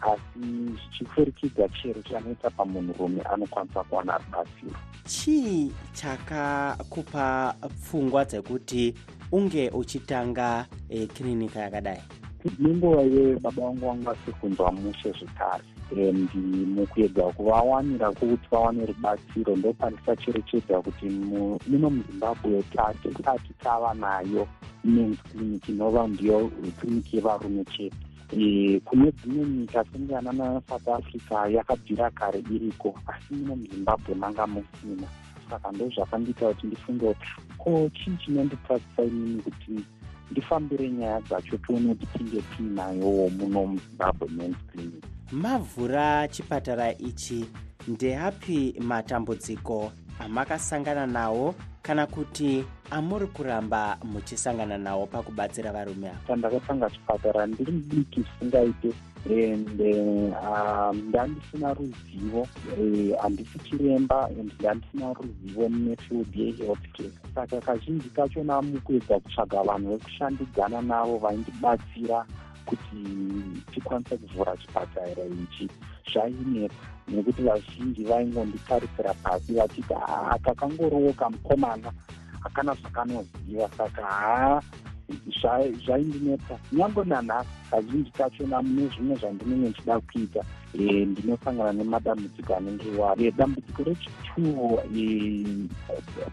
asi 0.00 0.38
zvichifurikidza 0.38 1.68
chero 1.68 2.02
chanetsa 2.02 2.50
pamunhurume 2.50 3.22
anokwanisa 3.22 3.84
kuwana 3.84 4.18
rubatsiro. 4.18 4.76
Chii 5.04 5.72
chakakupa 5.92 7.54
pfungwa 7.80 8.24
dzekuti 8.24 8.94
unge 9.32 9.70
uchitanga 9.70 10.66
e, 10.88 11.06
kirinika 11.06 11.60
yakadai? 11.60 12.02
Nenguva 12.58 13.02
iyoyo 13.02 13.38
baba 13.40 13.62
vangu 13.62 13.86
vanga 13.86 14.10
vasikunzwa 14.12 14.72
mushe 14.72 15.12
zvekare 15.12 15.64
and 15.92 16.28
mukuedza 16.74 17.22
kuvawanira 17.22 18.10
kwokuti 18.12 18.48
vawane 18.50 18.86
rubatsiro 18.86 19.56
ndopandisachcherechedza 19.56 20.82
kuti 20.82 21.06
mu- 21.06 21.58
muno 21.68 21.90
muzimbabwe 21.90 22.62
tate 22.62 23.08
tati 23.22 23.52
tava 23.62 23.94
nayo 23.94 24.48
mens 24.84 25.18
clinic 25.32 25.68
inova 25.68 26.06
ndiyo 26.08 26.50
kliniki 26.80 27.16
yevarume 27.16 27.64
chete. 27.64 27.96
Eh, 28.32 28.80
kune 28.84 29.12
dzimwe 29.12 29.46
nyika 29.46 29.84
senge 29.92 30.16
anana 30.16 30.60
south 30.68 30.88
africa 30.88 31.46
yakabvira 31.54 32.10
kare 32.10 32.42
iriko 32.50 32.94
asi 33.06 33.34
muno 33.34 33.56
muzimbabwe 33.56 34.14
manga 34.14 34.46
musina. 34.46 35.06
Saka 35.50 35.72
ndo 35.72 35.88
zvakandiita 35.88 36.46
kuti 36.48 36.66
ndifunge 36.66 37.06
kuti 37.14 37.26
ko 37.58 37.90
chii 37.94 38.16
chinondipfadzisa 38.24 39.02
inini 39.04 39.42
kuti 39.42 39.84
ndifambire 40.30 40.90
nyaya 40.90 41.20
dzacho 41.20 41.56
tione 41.58 41.94
kuti 41.94 42.06
tinge 42.18 42.42
tiinayowo 42.56 43.30
muno 43.30 43.66
muzimbabwe 43.66 44.28
mens 44.28 44.56
clinic 44.72 45.04
mavhura 45.32 46.28
chipatara 46.28 46.92
ichi 46.98 47.44
ndeapi 47.88 48.74
matambudziko 48.80 49.92
amakasangana 50.20 51.06
nawo 51.06 51.54
kana 51.82 52.06
kuti 52.06 52.64
amuri 52.90 53.26
kuramba 53.26 53.98
muchisangana 54.04 54.78
nawo 54.78 55.06
pakubatsira 55.06 55.72
varume 55.72 56.08
ava? 56.08 56.18
Pandakatanga 56.26 56.90
chipatara 56.90 57.46
ndiri 57.46 57.72
mudiki 57.72 58.20
zvisingaite 58.22 58.92
and 59.28 59.80
um, 59.80 61.08
ndandisina 61.08 61.74
ruzivo 61.74 62.48
handisi 63.22 63.58
chiremba 63.58 64.24
and 64.26 64.52
ndandisina 64.60 65.12
ruzivo 65.12 65.68
nefield 65.68 66.36
yehealth 66.36 66.86
care 66.96 67.10
saka 67.34 67.60
kazhinji 67.60 68.08
kachona 68.08 68.62
mukuedza 68.62 69.20
kutsvaga 69.20 69.62
vanhu 69.62 69.90
vekushandidzana 69.90 70.82
navo 70.82 71.18
vaindibatsira 71.18 72.26
kuti 72.66 73.00
tikwanise 73.72 74.16
kuvhura 74.16 74.56
chipatara 74.56 75.24
ichi 75.42 75.68
zvainetsa 76.12 76.76
nekuti 77.08 77.42
vazhinji 77.42 78.04
vaingonditarisira 78.04 79.14
pasi 79.22 79.52
vachiti 79.54 79.94
"Ah, 79.94 80.30
aka 80.34 80.54
kangoriwo 80.54 81.12
kamukomana 81.12 81.92
hakana 82.40 82.74
zvakanoziva. 82.74 83.68
Saka 83.76 84.02
haa 84.02 84.60
zva- 85.40 85.72
zvaindinetsa 85.84 86.58
nyange 86.72 87.04
nanhasi 87.04 87.48
kazhinji 87.70 88.10
kachona 88.10 88.62
mune 88.62 88.88
zvimwe 88.88 89.16
zvandinenge 89.16 89.68
ndichida 89.68 90.00
kuita 90.00 90.42
ndinosangana 90.82 91.72
nemadambudziko 91.72 92.56
anenge 92.56 92.88
iwayo 92.88 93.26
Eh, 93.26 93.34
dambudziko 93.36 93.82
rechituwo 93.84 94.82
eh, 94.96 95.46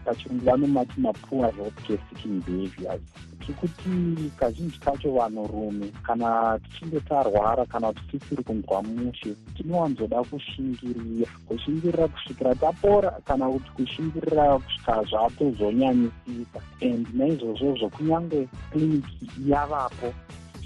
pachirungu 0.04 0.44
vanomati 0.44 1.00
mapua 1.00 1.50
health 1.50 1.86
care 1.86 1.98
seeking 2.10 2.42
behaviors. 2.44 3.02
Tikuti 3.46 4.30
kazhinji 4.36 4.78
kacho 4.78 5.12
vanhurume 5.12 5.86
kana 6.02 6.58
tichinge 6.58 7.00
tarwara 7.00 7.66
kana 7.66 7.92
kuti 7.92 8.18
tisiri 8.18 8.42
kunzwa 8.44 8.82
mushe 8.82 9.34
tinowanzoda 9.56 10.22
kushingirira. 10.24 11.26
Kushingirira 11.48 12.08
kusvikira 12.08 12.54
tapora 12.54 13.10
kana 13.24 13.48
kuti 13.48 13.70
kushingirira 13.70 14.58
kusvika 14.58 15.02
zvatozonyanyisika 15.04 16.60
and 16.82 17.06
naizvozvozvo 17.14 17.88
kunyange 17.88 18.48
kliniki 18.72 19.28
yavapo 19.46 20.12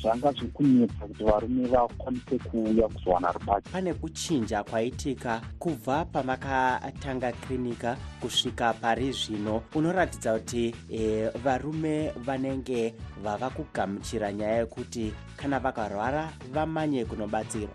zvanga 0.02 0.32
zviri 0.32 0.48
kunetsa 0.52 1.06
kuti 1.06 1.24
varume 1.24 1.66
vakwanise 1.68 2.38
kuuya 2.38 2.88
kuzowana 2.88 3.32
rubatsiro. 3.32 3.72
Pane 3.72 3.94
kuchinja 3.94 4.62
kwaitika 4.64 5.40
kubva 5.58 6.04
pamakatanga 6.04 7.32
kirinika 7.32 7.96
kusvika 8.20 8.72
pari 8.72 9.12
zvino. 9.12 9.62
Unoratidza 9.74 10.38
kuti 10.38 10.74
e, 10.92 11.28
varume 11.44 12.10
vanenge 12.24 12.94
vava 13.22 13.50
kugamuchira 13.50 14.32
nyaya 14.32 14.56
yekuti 14.58 15.12
kana 15.36 15.58
vakarwara 15.60 16.32
vamanye 16.52 17.04
kunobatsirwa. 17.04 17.74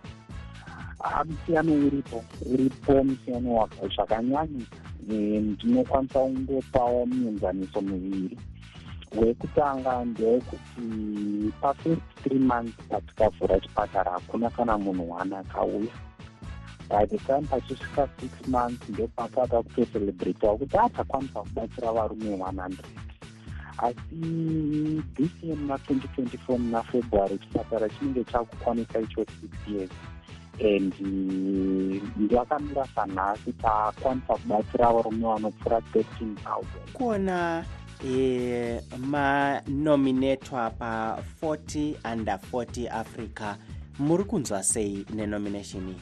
Musiyano 1.25 1.73
uripo 1.73 2.23
uripo 2.53 3.03
musiyano 3.03 3.55
waka- 3.55 3.87
zvakanyanyisa 3.95 4.83
Eh, 5.11 5.41
ndinokwanisa 5.41 6.19
kungopawo 6.19 7.05
mienzaniso 7.05 7.81
miviri 7.81 8.37
wekutanga 9.21 10.05
ndewekuti 10.05 10.81
pafirst 11.61 12.01
three 12.23 12.39
months 12.39 12.73
patikavhura 12.89 13.59
chipatara 13.59 14.11
hakuna 14.11 14.49
kana 14.49 14.77
munhu 14.77 15.11
one 15.11 15.35
akauya. 15.37 15.93
By 16.89 17.05
the 17.05 17.17
time 17.17 17.41
pachisvika 17.47 18.07
six 18.19 18.47
months 18.47 18.89
ndopataka 18.89 19.63
kutocelebratawo 19.63 20.57
kuti 20.57 20.77
atakwanisa 20.77 21.39
kubatsira 21.41 21.91
varume 21.91 22.35
100 22.37 22.73
asi 23.77 25.03
this 25.15 25.31
year 25.43 25.57
muna 25.57 25.75
2024 25.75 26.57
muna 26.57 26.83
february 26.83 27.37
chipatara 27.37 27.89
chinenge 27.89 28.23
chakukwanisa 28.23 28.99
icho 28.99 29.25
six 29.41 29.51
years. 29.67 29.91
And 30.61 30.93
ndakamira 32.17 32.85
sanhasi 32.95 33.53
takwanisa 33.53 34.33
kubatsira 34.35 34.93
varume 34.93 35.27
vanopfuura 35.27 35.77
13000 35.79 36.63
kuona 36.93 37.65
e, 38.07 38.81
manominatwa 38.97 40.71
pa40 40.79 41.95
under 42.13 42.39
40 42.51 42.87
africa. 42.91 43.55
Muri 43.99 44.23
kunzwa 44.23 44.63
sei 44.63 45.05
nenomination 45.13 45.87
iyi? 45.87 46.01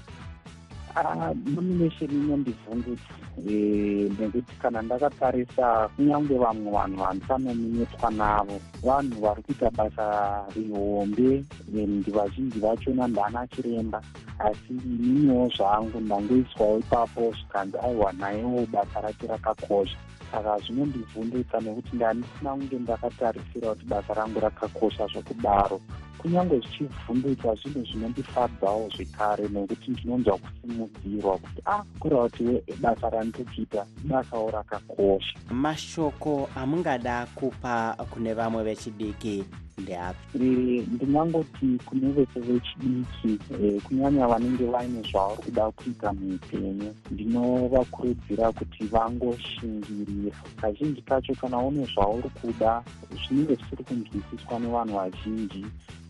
Ah, 0.96 1.34
nomination 1.46 2.12
inondibvundutsa 2.12 3.14
Eh, 3.50 4.12
nekuti 4.20 4.56
kana 4.62 4.82
ndakatarisa 4.82 5.88
kunyange 5.96 6.38
vamwe 6.38 6.72
vanhu 6.72 6.98
vandisanominetwa 6.98 8.12
navo 8.12 8.60
vanhu 8.84 9.22
vari 9.22 9.42
kuita 9.44 9.72
basa 9.72 10.46
rihombe 10.56 11.44
and 11.84 12.12
vazhinji 12.12 12.60
vachona 12.60 13.08
ndana 13.08 13.48
chiremba 13.48 14.02
asi 14.40 14.74
ininiwo 14.74 15.50
zvangu 15.58 16.00
ndangoiswawo 16.00 16.80
ipapo 16.80 17.32
zvikanzi 17.32 17.78
aiwa 17.78 18.14
naiwo 18.14 18.66
basa 18.72 19.02
rake 19.02 19.28
rakakosha 19.28 19.98
saka 20.32 20.58
zvinondibvundutsa 20.60 21.60
nekuti 21.62 21.96
ndandisina 21.96 22.52
kunge 22.52 22.80
ndakatarisira 22.80 23.70
kuti 23.70 23.86
basa 23.86 24.14
rangu 24.14 24.40
rakakosha 24.40 25.08
zvokudaro 25.08 25.80
kunyange 26.18 26.60
zvichibvundutswa 26.60 27.56
zvinhu 27.56 27.86
zvinondifadzawo 27.86 28.90
zvekare 28.96 29.48
nekuti 29.50 29.92
ndinonzwa 29.92 30.38
kusimudzirwa 30.38 31.38
kuti 31.38 31.62
ah 31.66 31.84
kureva 32.00 32.24
kuti 32.30 32.44
we- 32.44 32.64
basa 32.82 33.10
randiri 33.10 33.46
kuita 33.46 33.86
basawo 34.04 34.52
rakakosha. 34.52 35.40
Mashoko 35.52 36.50
amungada 36.56 37.26
kupa 37.36 37.96
kune 38.10 38.34
vamwe 38.34 38.64
vechidiki 38.64 39.46
ndeapi? 39.78 40.38
Eh, 40.44 40.88
ndingangoti 40.92 41.78
kune 41.86 42.12
vese 42.12 42.40
vechidiki 42.40 43.40
eh, 43.64 43.82
kunyanya 43.84 44.28
vanenge 44.28 44.66
vaine 44.66 45.02
zvavari 45.12 45.42
kuda 45.44 45.72
kuita 45.72 46.14
muupenyu 46.14 46.96
ndinovakurudzira 47.12 48.52
kuti 48.52 48.84
vangoshingirira. 48.84 50.36
Kazhinji 50.62 51.02
kacho 51.02 51.36
kana 51.36 51.58
une 51.58 51.86
zvauri 51.86 52.30
kuda 52.42 52.84
zvinenge 53.28 53.56
zvisiri 53.56 53.84
kunzwisiswa 53.84 54.60
nevanhu 54.60 54.96
vazhinji 54.96 55.66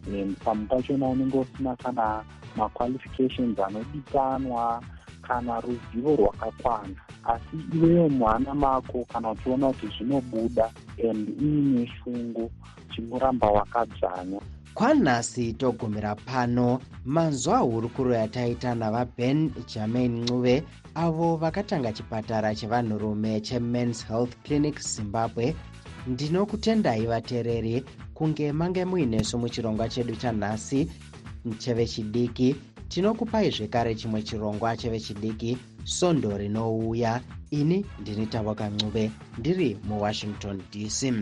and 0.08 0.38
pamwe 0.44 0.66
pachona 0.68 1.08
unenge 1.08 1.38
usina 1.38 1.76
kana 1.76 2.24
maqualifications 2.56 3.60
anodikanwa 3.60 4.84
kana 5.22 5.62
ruzivo 5.62 6.16
rwakakwana 6.16 6.96
asi 7.24 7.58
iweyo 7.76 8.10
muhana 8.10 8.56
mako 8.56 9.06
kana 9.14 9.32
uchiona 9.32 9.68
kuti 9.68 9.88
zvinobuda 9.88 10.72
and 11.10 11.30
uine 11.42 11.88
shungu 11.88 12.52
chingoramba 12.96 13.48
wakadzvanya 13.48 14.42
kwanhasi 14.74 15.54
togumira 15.54 16.16
pano 16.16 16.80
manzwa 17.06 17.58
hurukuro 17.58 18.14
yataita 18.14 18.76
navaben 18.76 19.52
germain 19.74 20.24
ncuve 20.24 20.64
avo 20.96 21.38
vakatanga 21.38 21.94
chipatara 21.94 22.56
chevanhurume 22.56 23.42
chemens 23.42 24.08
health 24.08 24.36
clinic 24.44 24.80
zimbabwe. 24.80 25.56
Ndinokutendai 26.08 27.06
vateereri 27.06 27.84
kunge 28.14 28.52
mange 28.52 28.86
muinesu 28.86 29.38
muchirongwa 29.40 29.90
chedu 29.90 30.16
chanhasi 30.16 30.92
chevechidiki 31.58 32.56
tinokupai 32.92 33.52
zvekare 33.52 33.96
chimwe 33.96 34.22
chirongwa 34.22 34.78
chevechidiki 34.78 35.58
sondo 35.84 36.38
rinouya. 36.38 37.22
Ini 37.52 37.86
ndini 38.00 38.26
tavoka 38.28 38.70
ncuve 38.70 39.12
ndiri 39.38 39.78
muwashington 39.84 40.62
dc 40.72 41.14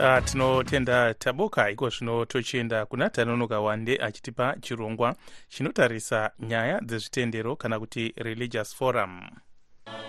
Uh, 0.00 0.24
tinotenda 0.24 1.14
taboka 1.14 1.70
iko 1.70 1.88
zvino 1.88 2.24
tochienda 2.24 2.86
kuna 2.86 3.10
tanonoka 3.10 3.60
wande 3.60 3.98
achitipa 4.02 4.56
chirongwa 4.60 5.14
chinotarisa 5.48 6.30
nyaya 6.40 6.80
dzezvitendero 6.80 7.56
kana 7.56 7.78
kuti 7.80 8.12
religious 8.16 8.74
forum. 8.74 9.30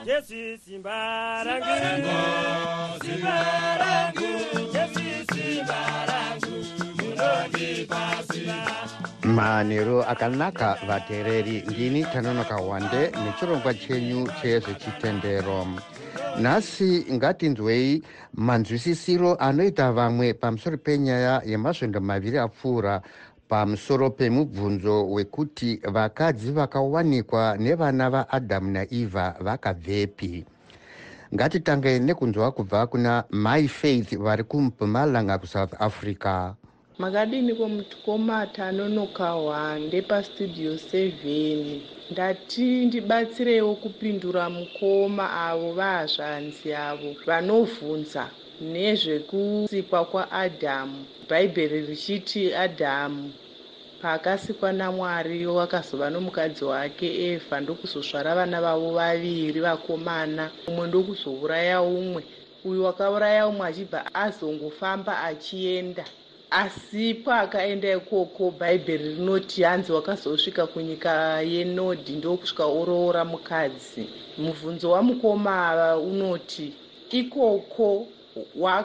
Jesu 0.05 0.57
simba 0.65 1.43
rangu. 1.43 1.65
Simba 3.01 3.77
rangu. 3.77 4.27
Jesu 4.73 5.33
simba 5.33 6.05
rangu 6.05 6.16
manheru 9.23 10.03
akanaka 10.03 10.77
vateereri 10.87 11.61
ndini 11.67 12.03
tanonoka 12.05 12.55
wande 12.55 13.11
nechirongwa 13.25 13.73
chenyu 13.73 14.27
chezvechitendero. 14.41 15.67
Nhasi 16.41 17.05
ngatinzwei 17.13 18.03
manzwisisiro 18.33 19.35
anoita 19.35 19.91
vamwe 19.91 20.33
pamusoro 20.33 20.77
penyaya 20.77 21.41
yemasvondo 21.45 21.99
maviri 22.01 22.37
apfuura 22.37 23.01
pamusoro 23.49 24.09
pemubvunzo 24.09 25.09
wekuti 25.09 25.79
vakadzi 25.91 26.51
vakawanikwa 26.51 27.57
nevana 27.57 28.09
vaadhamu 28.09 28.71
naevha 28.71 29.35
vakabvepi. 29.39 30.45
Ngatitange 31.35 31.99
nekunzwa 31.99 32.51
kubva 32.51 32.87
kuna 32.87 33.23
my 33.31 33.67
faith 33.67 34.17
vari 34.17 34.43
kumpumalanga 34.43 35.37
kusouth 35.37 35.73
africa 35.81 36.53
makadini 36.99 37.53
komutikoma 37.55 38.47
tanonoka 38.47 39.29
hwande 39.29 40.01
pastudio 40.01 40.73
7 40.73 41.79
ndati 42.11 42.85
ndibatsirewo 42.85 43.75
kupindura 43.75 44.49
mukoma 44.49 45.25
avo 45.47 45.73
vahazvanzi 45.73 46.73
avo 46.73 47.15
vanovhunza 47.25 48.23
nezvekusikwa 48.61 50.05
kwaadhamu 50.05 51.05
bhaibheri 51.29 51.81
richiti 51.85 52.53
adhamu 52.53 53.31
paakasikwa 54.01 54.71
namwari 54.73 55.45
wakazova 55.47 56.09
nomukadzi 56.09 56.63
wake 56.65 57.07
evha 57.29 57.59
ndokuzosvara 57.61 58.35
vana 58.35 58.61
vavo 58.61 58.91
vaviri 58.91 59.59
vakomana 59.67 60.43
umwe 60.67 60.87
ndokuzouraya 60.87 61.81
umwe. 61.81 62.23
Uyu 62.65 62.83
wakauraya 62.83 63.47
umwe 63.47 63.67
achibva 63.69 63.99
azongofamba 64.13 65.13
achienda 65.29 66.05
asi 66.51 67.13
paakaenda 67.13 67.91
ikoko 67.97 68.51
bhaibheri 68.51 69.15
rinoti 69.15 69.63
hanzi 69.63 69.91
wakazosvika 69.91 70.67
kunyika 70.67 71.41
yenodhi 71.41 72.11
ndokusvika 72.15 72.65
oroora 72.65 73.25
mukadzi. 73.25 74.07
Mubvunzo 74.37 74.91
wamukoma 74.91 75.97
unoti 75.97 76.73
ikoko 77.11 78.07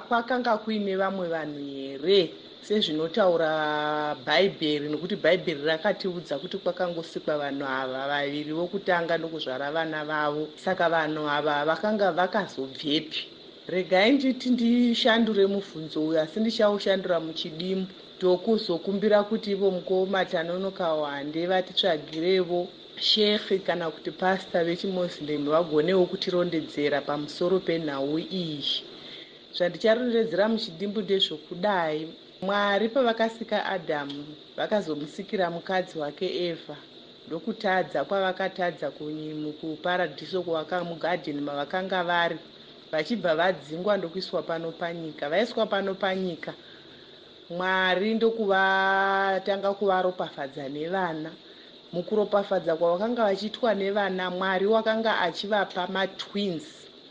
kwakanga 0.08 0.56
kuine 0.58 0.96
vamwe 0.96 1.28
vanhu 1.28 1.58
here? 1.58 2.30
Sezvinotaura 2.62 4.14
bhaibheri 4.26 4.88
nokuti 4.88 5.16
bhaibheri 5.16 5.62
rakatiudza 5.64 6.38
kuti 6.38 6.58
kwakangosikwa 6.58 7.38
vanhu 7.38 7.64
ava 7.66 8.08
vaviri 8.08 8.52
vokutanga 8.52 9.18
ndokuzvara 9.18 9.70
vana 9.72 10.04
vavo. 10.04 10.48
Saka 10.56 10.88
vanhu 10.88 11.28
ava 11.28 11.64
vakanga 11.64 12.12
vakazobvepi 12.12 13.31
regai 13.66 14.12
nditi 14.12 14.50
ndishandure 14.50 15.46
mubvunzo 15.46 15.98
uyu 16.08 16.20
asi 16.20 16.40
ndichaushandura 16.40 17.20
muchidimbu. 17.20 17.92
Ndokuzokumbira 18.16 19.18
kuti 19.24 19.50
ivo 19.50 19.70
mukoma 19.70 20.24
tanonoka 20.24 20.94
wande 20.94 21.46
vatitsvagirevo 21.46 22.68
shekhi 23.08 23.58
kana 23.66 23.90
kuti 23.90 24.10
pasta 24.10 24.64
vechimoslem 24.64 25.42
vagonewo 25.54 26.06
kutirondedzera 26.06 27.00
pamusoro 27.08 27.56
penhau 27.66 28.18
iyi. 28.18 28.82
Zvandicharondedzera 29.56 30.48
muchidimbu 30.48 31.00
ndezvokudai 31.02 32.00
mwari 32.42 32.88
pavakasika 32.88 33.66
adhamu 33.66 34.24
vakazomusikira 34.56 35.50
mukadzi 35.50 35.98
wake 35.98 36.26
evha 36.48 36.76
ndokutadza 37.26 38.04
kwavakatadza 38.04 38.86
mukuparadhiso 39.44 40.38
mugadheni 40.90 41.40
mavakanga 41.40 42.04
vari 42.04 42.38
vachibva 42.92 43.34
vadzingwa 43.36 43.96
ndokuiswa 43.96 44.42
pano 44.42 44.70
panyika. 44.72 45.28
Vaiswa 45.30 45.66
pano 45.66 45.94
panyika 45.94 46.52
mwari 47.50 48.14
ndokuvatanga 48.14 49.72
kuvaropafadza 49.74 50.68
nevana. 50.68 51.30
Mukuropafadza 51.92 52.76
kwavakanga 52.76 53.24
vachiitwa 53.24 53.74
nevana 53.74 54.30
mwari 54.30 54.66
wakanga 54.66 55.20
achivapa 55.20 55.86
matwins 55.86 56.64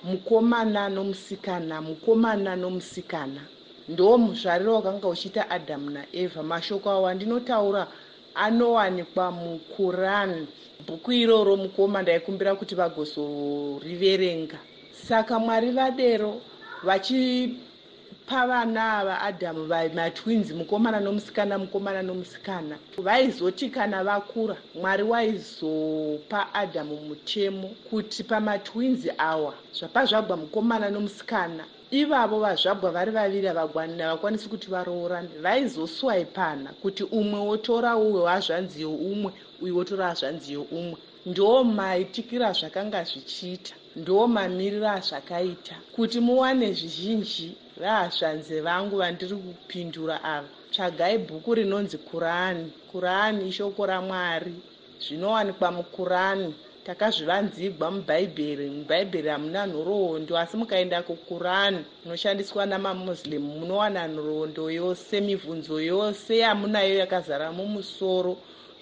mukomana 0.03 0.89
nomusikana 0.89 1.81
mukomana 1.81 2.55
nomusikana. 2.55 3.41
Ndo 3.89 4.17
muzvariro 4.17 4.75
wakanga 4.75 5.07
uchiita 5.07 5.49
adhamu 5.49 5.89
naevha 5.89 6.43
mashoko 6.43 6.89
awo 6.89 7.07
andinotaura 7.07 7.87
anowanikwa 8.35 9.31
mukurani 9.31 10.47
bhuku 10.87 11.11
iroro 11.11 11.57
mukoma 11.57 12.01
ndaikumbira 12.01 12.55
kuti 12.55 12.75
vagozoriverenga 12.75 14.59
saka 15.07 15.39
mwari 15.39 15.71
vadero 15.71 16.41
vachipa 16.83 18.47
vana 18.47 18.97
ava 18.97 19.21
adhamu 19.21 19.65
matwins 19.95 20.51
mukomana 20.51 20.99
nomusikana 20.99 21.57
mukomana 21.57 22.01
nomusikana. 22.01 22.77
Vaizoti 22.97 23.69
kana 23.69 24.03
vakura 24.03 24.57
mwari 24.75 25.03
waizopa 25.03 26.53
adhamu 26.53 26.95
mutemo 26.97 27.67
kuti 27.89 28.23
pamatwins 28.23 29.07
awa 29.17 29.53
zvapa 29.73 30.05
zvabwa 30.05 30.37
mukomana 30.37 30.89
nomusikana. 30.89 31.65
Ivavo 31.91 32.39
vazvabwa 32.39 32.91
vari 32.91 33.11
vaviri 33.11 33.47
havakwanisi 33.47 34.49
kuti 34.49 34.67
varoorane. 34.69 35.29
Vaizoswaipana 35.41 36.69
kuti 36.81 37.03
umwe 37.03 37.39
wotora 37.39 37.97
uwe 37.97 38.29
hazvanziyo 38.29 38.91
umwe 38.93 39.31
uyu 39.61 39.77
wotora 39.77 40.07
hazvanziyo 40.07 40.61
umwe 40.61 40.97
ndo 41.25 41.63
maitikira 41.63 42.51
zvakanga 42.59 43.03
zvichiita. 43.03 43.73
Ndo 43.95 44.27
mamiriro 44.27 44.87
azvakaita 44.97 45.75
kuti 45.95 46.19
muwane 46.19 46.67
zvizhinji 46.73 47.57
vahazvanze 47.81 48.61
vangu 48.61 48.95
vandiri 48.97 49.35
kupindura 49.35 50.23
ava. 50.23 50.49
Tsvagai 50.71 51.17
bhuku 51.17 51.53
rinonzi 51.57 51.97
kurani 51.97 52.71
kurani 52.91 53.47
ishoko 53.49 53.85
ramwari. 53.85 54.55
Zvinowanikwa 55.03 55.71
mukurani 55.71 56.53
takazvivanzigwa 56.85 57.91
mubhaibheri 57.91 58.69
mubhaibheri 58.69 59.29
hamuna 59.29 59.67
nhoroondo 59.67 60.37
asi 60.37 60.57
mukaenda 60.57 61.03
kukurani 61.03 61.81
munoshandiswa 62.03 62.65
namamuslim 62.65 63.43
munowana 63.59 64.07
nhoroondo 64.07 64.63
yose 64.79 65.21
mibvunzo 65.21 65.81
yose 65.81 66.31
yamunayo 66.43 66.95
yakazara 67.01 67.51
mumusoro 67.51 68.33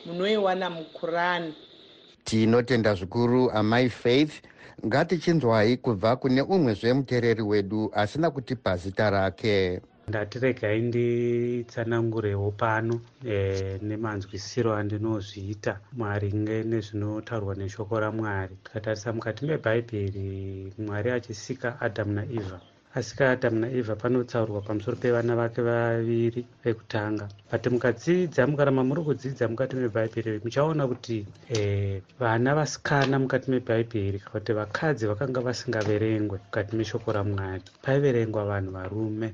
munoiwana 0.06 0.70
mukurani 0.70 1.54
tinotenda 2.30 2.94
zvikuru 2.94 3.50
amai 3.52 3.90
faith. 3.90 4.34
Ngatichinzwai 4.86 5.78
kubva 5.78 6.16
kune 6.16 6.42
umwezve 6.42 6.94
muteereri 6.94 7.42
wedu 7.42 7.92
asina 7.94 8.32
kutipa 8.32 8.78
zita 8.78 9.10
rake. 9.10 9.82
Ndatiregai 10.08 10.82
nditsanangurewo 10.82 12.52
pano 12.52 13.02
e, 13.26 13.80
nemanzwisiro 13.82 14.74
andinozviita 14.76 15.80
maringe 15.98 16.64
nezvinotaurwa 16.64 17.56
neshoko 17.56 18.00
ramwari. 18.00 18.56
Tikatarisa 18.64 19.14
mukati 19.14 19.46
mebhaibheri 19.46 20.74
mwari 20.78 21.12
achisika 21.12 21.82
adhamu 21.82 22.14
naevha 22.14 22.60
asika 22.96 23.32
adhamu 23.32 23.60
naevha 23.60 23.96
panotsaurwa 23.96 24.62
pamusoro 24.62 24.98
pevana 24.98 25.36
vake 25.36 25.62
vaviri 25.62 26.42
vekutanga. 26.64 27.30
But 27.52 27.64
mukadzidza 27.74 28.48
mukaramba 28.48 28.84
muri 28.84 29.02
kudzidza 29.08 29.48
mukati 29.48 29.76
mebhaibheri. 29.76 30.42
Muchaona 30.44 30.88
kuti 30.88 31.26
e, 31.50 32.02
vana 32.20 32.56
vasikana 32.56 33.20
mukati 33.20 33.52
mebhaibheri 33.52 34.20
kana 34.20 34.32
kuti 34.32 34.54
vakadzi 34.54 35.08
vakanga 35.08 35.40
vasingaverengwe 35.42 36.38
mukati 36.46 36.76
meshoko 36.76 37.12
ramwari. 37.14 37.64
Paiverengwa 37.84 38.46
vanhu 38.46 38.72
varume. 38.72 39.34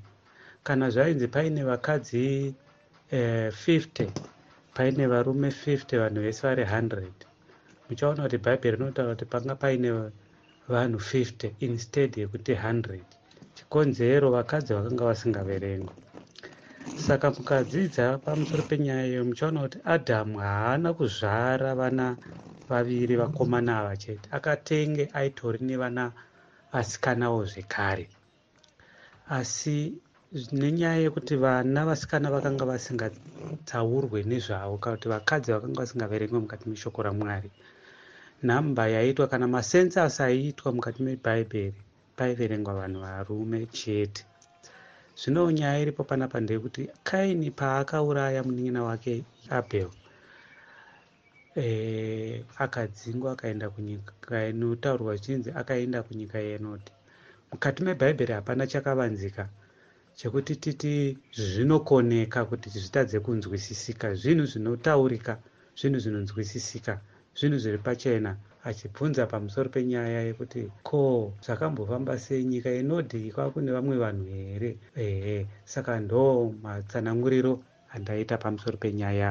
Kana 0.63 0.89
zvainzi 0.89 1.27
paine 1.27 1.63
vakadzi 1.63 2.53
eh, 3.11 3.51
50 3.51 4.09
paine 4.73 5.07
varume 5.07 5.49
50 5.49 5.97
vanhu 5.99 6.21
vese 6.21 6.41
vari 6.47 6.63
100 6.63 7.07
muchaona 7.89 8.23
kuti 8.23 8.37
bhaibheri 8.37 8.77
rinotaura 8.77 9.13
kuti 9.15 9.25
panga 9.25 9.55
paine 9.55 9.89
vanhu 10.67 10.99
50 10.99 11.51
instead 11.59 12.17
yekuti 12.17 12.53
100 12.53 12.99
chikonzero 13.65 14.31
vakadzi 14.31 14.73
vakanga 14.73 15.03
vasingaverengwa 15.09 15.93
saka 16.95 17.31
mukadzidza 17.31 18.17
pamusoro 18.23 18.63
penyaya 18.69 19.05
iyo 19.07 19.25
muchaona 19.25 19.59
kuti 19.65 19.77
adhamu 19.95 20.37
haana 20.39 20.93
kuzvara 20.93 21.75
vana 21.75 22.15
vaviri 22.69 23.15
vakomana 23.21 23.79
ava 23.79 23.97
chete. 23.97 24.29
Akatenge 24.31 25.09
aitori 25.13 25.59
nevana 25.65 26.13
vasikanawo 26.73 27.45
zvekare. 27.45 28.05
Asi 29.29 29.77
nenyaya 30.51 31.01
yekuti 31.05 31.35
vana 31.35 31.85
vasikana 31.89 32.29
vakanga 32.35 32.65
vasingatsaurwe 32.71 34.23
nezvavo 34.29 34.77
kana 34.77 34.95
kuti 34.97 35.09
vakadzi 35.09 35.51
vakanga 35.51 35.81
vasingaverengwe 35.81 36.39
mukati 36.39 36.69
meshoko 36.69 37.03
ramwari 37.03 37.49
nhamba 38.43 38.87
yaitwa 38.87 39.27
kana 39.27 39.47
masensasi 39.47 40.23
aiitwa 40.23 40.71
mukati 40.71 41.03
mebhaibheri 41.03 41.81
paiverengwa 42.17 42.73
vanhu 42.73 42.99
varume 43.01 43.65
chete. 43.65 44.25
Zvino 45.19 45.51
nyaya 45.51 45.79
iripo 45.79 46.03
panapa 46.03 46.39
ndeyekuti 46.39 46.89
kaini 47.03 47.51
paakauraya 47.51 48.43
munin'ina 48.43 48.83
wake 48.83 49.23
abel? 49.49 49.89
E, 51.57 52.43
akadzingwa 52.57 53.31
akaenda 53.31 53.69
kunyika 53.69 54.47
inotaurwa 54.47 55.15
zvichinzi 55.15 55.51
akaenda 55.51 56.03
kunyika 56.03 56.39
yenoti 56.39 56.91
mukati 57.51 57.83
mebhaibheri 57.83 58.33
hapana 58.33 58.67
chakavanzika 58.67 59.49
chekuti 60.15 60.55
titi 60.55 61.17
zvinokoneka 61.33 62.45
kuti 62.45 62.69
zvitadze 62.69 63.19
kunzwisisika. 63.19 64.15
Zvinhu 64.15 64.45
zvinotaurika 64.51 65.33
zvinhu 65.79 65.99
zvinonzwisisika 65.99 66.93
zvinhu 67.37 67.57
zviri 67.57 67.77
pachena 67.77 68.31
achibvunza 68.69 69.27
pamusoro 69.31 69.69
penyaya 69.69 70.19
yekuti 70.27 70.61
ko 70.87 71.01
zvakambofamba 71.45 72.13
sei? 72.17 72.43
Nyika 72.43 72.69
inodhi 72.81 73.31
kwakune 73.33 73.71
vamwe 73.77 73.95
vanhu 74.03 74.25
here? 74.25 74.71
Ehe 74.95 75.47
saka 75.73 75.99
ndo 75.99 76.53
matsananguriro 76.63 77.53
andaita 77.93 78.37
pamusoro 78.43 78.77
penyaya 78.77 79.29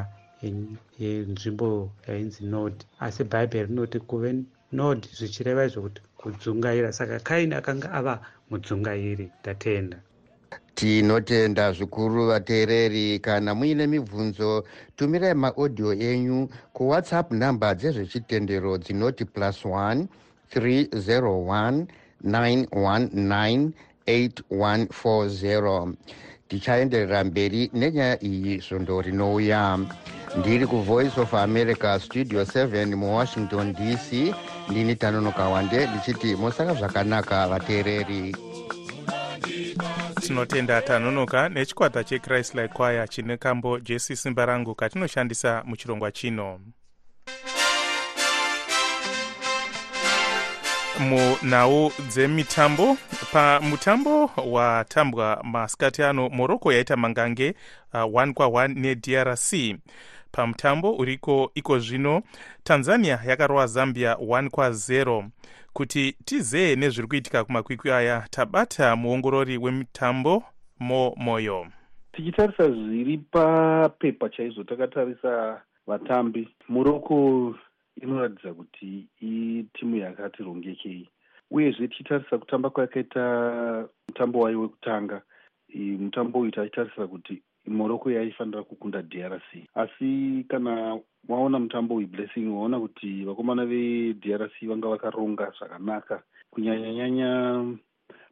yenzvimbo 1.02 1.90
yainzi 2.06 2.42
nod 2.54 2.74
asi 3.04 3.22
bhaibheri 3.30 3.68
rinoti 3.68 3.98
kuve 4.08 4.30
nod 4.78 5.00
zvichireva 5.18 5.66
izvo 5.68 5.80
kuti 5.86 6.00
kudzungaira 6.20 6.88
saka 6.98 7.16
kaini 7.28 7.54
akanga 7.54 7.88
ava 7.98 8.14
mudzungairi 8.50 9.26
ndatenda 9.40 9.98
tinotenda 10.84 11.72
zvikuru 11.72 12.26
vateereri 12.26 13.18
kana 13.18 13.54
muine 13.54 13.86
mibvunzo 13.86 14.64
tumirai 14.96 15.34
maaudio 15.34 15.92
enyu 15.92 16.48
kuwhatsapp 16.72 17.32
nhamba 17.32 17.74
dzezvechitendero 17.74 18.78
dzinoti 18.78 19.24
plus 19.24 19.64
1 19.64 20.04
301 20.54 21.86
919 22.24 23.70
8140 24.06 25.92
tichaenderera 26.48 27.24
mberi 27.24 27.70
nenyaya 27.72 28.24
iyi 28.24 28.60
svondo 28.60 29.00
rinouya. 29.00 29.78
Ndiri 30.38 30.66
kuvoice 30.66 31.20
of 31.20 31.34
america 31.34 31.98
studio 32.00 32.42
7 32.42 32.94
muwashington 32.94 33.72
dc 33.72 34.34
ndini 34.68 34.96
tanonoka 34.96 35.48
wande 35.48 35.86
ndichiti 35.86 36.36
musaka 36.36 36.74
zvakanaka 36.74 37.48
vateereri 37.48 38.36
tinotenda 40.26 40.82
tanonoka 40.82 41.48
nechikwata 41.48 42.04
chechristli 42.04 42.68
choir 42.68 43.08
chine 43.08 43.36
kambo 43.36 43.78
jesi 43.80 44.16
simba 44.16 44.46
rangu 44.46 44.74
katinoshandisa 44.74 45.62
muchirongwa 45.66 46.12
chino. 46.12 46.60
Munhau 51.00 51.92
dzemitambo 52.08 52.96
pamutambo 53.32 54.30
watambwa 54.46 55.40
masikati 55.42 56.02
ano 56.02 56.28
morocco 56.28 56.72
yaita 56.72 56.96
mangange 56.96 57.54
uh, 57.94 58.00
1 58.00 58.32
kwa1 58.32 58.68
nedrc 58.74 59.78
pamutambo 60.34 60.96
uriko 60.96 61.50
iko 61.54 61.78
zvino. 61.78 62.22
Tanzania 62.64 63.18
yakarova 63.26 63.66
zambia 63.66 64.14
1 64.14 64.48
kwa0 64.48 65.28
kuti 65.72 66.16
tizee 66.24 66.76
nezviri 66.76 67.08
kuitika 67.08 67.44
kumakwikwi 67.44 67.90
aya 67.90 68.26
tabata 68.30 68.96
muongorori 68.96 69.58
wemutambo 69.58 70.42
mo 70.80 71.14
moyo. 71.16 71.66
Tichitarisa 72.12 72.70
zviri 72.70 73.18
papepa 73.18 74.28
chaizvo 74.28 74.64
takatarisa 74.64 75.62
vatambi. 75.86 76.48
Morocco 76.68 77.54
inoratidza 78.02 78.54
kuti 78.54 79.06
itimu 79.20 79.96
yakati 79.96 80.42
rongekei. 80.42 81.08
Uyezve 81.50 81.88
tichitarisa 81.88 82.38
kutamba 82.38 82.70
kwakaita 82.70 83.88
mutambo 84.08 84.38
wayo 84.38 84.60
wekutanga. 84.60 85.22
Mutambo 85.74 86.38
uyu 86.38 86.50
tachitarisa 86.50 87.06
kuti 87.06 87.42
morocco 87.66 88.10
yaifanira 88.10 88.62
kukunda 88.62 89.02
drc 89.02 89.68
asi 89.74 90.44
kana 90.48 90.98
waona 91.28 91.58
mutambo 91.58 91.94
uyu 91.94 92.06
blessing 92.06 92.46
waona 92.46 92.80
kuti 92.80 93.24
vakomana 93.24 93.66
vedrc 93.66 94.52
vanga 94.62 94.88
vakaronga 94.88 95.52
zvakanaka 95.58 96.22
kunyanyanyanya 96.50 97.64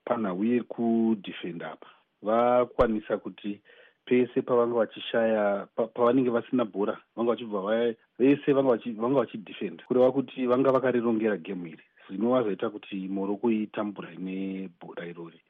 panhau 0.04 0.44
yekudhifenda 0.44 1.72
apa 1.72 1.88
vakwanisa 2.22 3.18
kuti 3.18 3.60
pese 4.04 4.42
pavanga 4.42 4.74
vachishaya 4.74 5.66
pavanenge 5.94 6.30
vasina 6.30 6.64
bhora 6.64 6.98
vanga 7.16 7.30
vachibva 7.30 7.94
vese 8.18 8.52
vanga 8.52 9.20
vachidhifenda 9.20 9.84
kureva 9.84 10.12
kuti 10.12 10.46
vanga 10.46 10.72
vakarirongera 10.72 11.36
gemu 11.36 11.66
iri 11.66 11.84
zvinova 12.08 12.42
zvaita 12.42 12.70
kuti 12.70 13.08
morocco 13.08 13.50
itambura 13.50 14.10
nebhora 14.18 15.06
irori. 15.06 15.40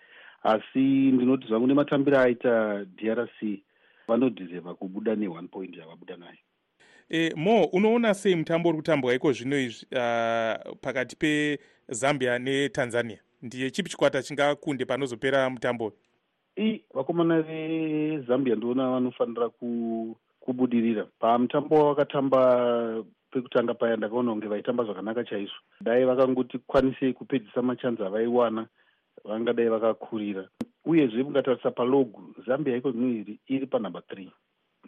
Asi 0.42 1.12
ndinoti 1.12 1.46
zvangu 1.46 1.66
nematambiro 1.66 2.18
aita 2.18 2.84
drc 2.84 3.38
vanodhizeva 4.12 4.74
kubuda 4.74 5.14
ne1 5.14 5.48
point 5.48 5.76
yavabuda 5.76 6.16
nayo. 6.16 6.38
E, 7.10 7.32
mo 7.36 7.64
unoona 7.64 8.14
sei 8.14 8.34
mutambo 8.36 8.68
uri 8.68 8.78
kutambwa 8.78 9.14
iko 9.14 9.32
zvino 9.32 9.58
izvi 9.58 9.86
uh, 9.92 10.76
pakati 10.80 11.16
pezambia 11.16 12.38
netanzania? 12.38 13.18
Ndiye 13.42 13.70
chipi 13.70 13.90
chikwata 13.90 14.22
chingakunde 14.22 14.84
panozopera 14.84 15.50
mutambo 15.50 15.92
i 16.56 16.84
vakomana 16.94 17.42
vezambia 17.42 18.54
ndoona 18.54 18.90
vanofanira 18.90 19.48
ku, 19.48 20.16
kubudirira. 20.40 21.06
Pamutambo 21.18 21.74
wavakatamba 21.76 23.04
pekutanga 23.30 23.74
paya 23.74 23.96
ndakaona 23.96 24.30
kunge 24.32 24.46
vaitamba 24.46 24.84
zvakanaka 24.84 25.24
chaizvo. 25.24 25.54
Dai 25.80 26.04
vakangoti 26.04 26.58
kwanisei 26.58 27.12
kupedzisa 27.12 27.62
machanzi 27.62 28.02
avaiwana 28.02 28.66
vangadai 29.24 29.68
vakakurira. 29.68 30.48
Uyezve 30.84 31.22
mungatarisa 31.22 31.70
palogu 31.70 32.34
zambia 32.46 32.76
iko 32.76 32.90
zvino 32.90 33.08
iri 33.08 33.38
iri 33.46 33.66
panhamba 33.66 34.00
3 34.00 34.28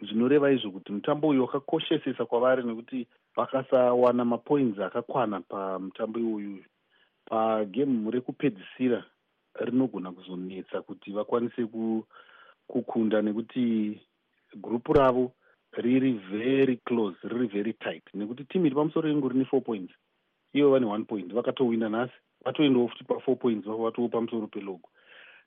zvinoreva 0.01 0.51
izvo 0.51 0.71
kuti 0.71 0.91
mutambo 0.91 1.27
uyu 1.27 1.41
wakakoshesesa 1.41 2.25
kwavari 2.25 2.63
nekuti 2.63 3.07
vakasawana 3.35 4.25
mapoints 4.25 4.79
akakwana 4.79 5.41
pamutambo 5.41 6.19
iwoyu 6.19 6.63
pagemu 7.25 8.11
rekupedzisira 8.11 9.03
rinogona 9.55 10.11
kuzonetsa 10.11 10.81
kuti 10.81 11.11
vakwanise 11.11 11.67
kukunda 12.67 13.21
nekuti 13.21 14.01
gurupu 14.55 14.93
ravo 14.93 15.31
riri 15.71 16.11
very 16.13 16.77
close 16.77 17.17
riri 17.23 17.47
very 17.47 17.73
tight. 17.73 18.03
Nekuti 18.13 18.43
timu 18.43 18.65
iri 18.65 18.75
pamusoro 18.75 19.07
rengu 19.07 19.29
rine 19.29 19.45
four 19.45 19.61
points 19.63 19.93
ivo 20.53 20.71
vane 20.71 20.85
one 20.85 21.05
point 21.05 21.33
vakatowina 21.33 21.89
nhasi 21.89 22.13
vatoendawo 22.45 22.87
futi 22.87 23.03
pafour 23.03 23.37
points 23.37 23.65
vavo 23.67 23.83
vatoo 23.83 24.07
pamusoro 24.07 24.47
pelogo 24.47 24.89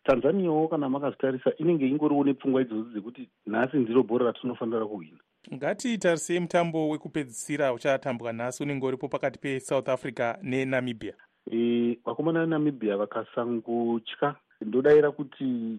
tanzaniawo 0.04 0.68
kana 0.68 0.88
makazvitarisa 0.88 1.56
inenge 1.56 1.88
ingoriwo 1.88 2.24
nepfungwa 2.24 2.62
idzodzo 2.62 2.90
dzekuti 2.90 3.28
nhasi 3.46 3.76
ndiro 3.76 4.02
bhora 4.02 4.26
ratinofanira 4.26 4.86
kuhwina. 4.86 5.18
Ngatitarisei 5.54 6.40
mutambo 6.40 6.88
wekupedzisira 6.88 7.72
uchatambwa 7.72 8.32
nhasi 8.32 8.62
unenge 8.62 8.86
uripo 8.86 9.08
pakati 9.08 9.38
pesouth 9.38 9.88
africa 9.88 10.34
nenamibia? 10.42 11.14
E, 11.52 11.98
vakomana 12.04 12.40
venamibia 12.40 12.96
vakasangotya 12.96 14.34
ndodayira 14.60 15.10
kuti 15.10 15.78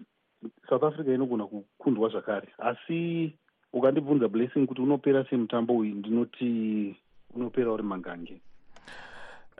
south 0.68 0.82
africa 0.82 1.08
inogona 1.14 1.46
kukundwa 1.46 2.08
zvakare. 2.08 2.48
Asi 2.58 3.32
ukandibvunza 3.72 4.28
blessing 4.28 4.66
kuti 4.66 4.80
unopera 4.82 5.24
semutambo 5.30 5.76
uyu 5.76 5.94
ndinoti 5.94 6.96
unopera 7.34 7.72
uri 7.72 7.82
mangange 7.82 8.40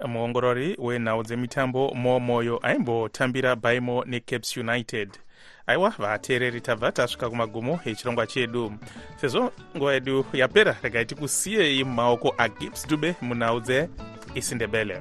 muongorori 0.09 0.77
wenhau 0.79 1.23
dzemitambo 1.23 1.95
momoyo 1.95 2.59
aimbotambira 2.63 3.57
baimo 3.57 4.05
necaps 4.05 4.57
united. 4.57 5.11
Aiwa 5.67 5.91
vateereri 5.99 6.61
tabva 6.61 6.93
tasvika 6.93 7.31
kumagumo 7.31 7.81
echirongwa 7.85 8.27
chedu. 8.27 8.73
Sezvo 9.21 9.53
nguva 9.77 9.93
yedu 9.93 10.25
yapera 10.33 10.77
regai 10.83 11.05
tikusiyei 11.05 11.85
mumaoko 11.85 12.35
agips 12.39 12.89
dube 12.89 13.15
munhau 13.21 13.61
dzeisindebele 13.61 15.01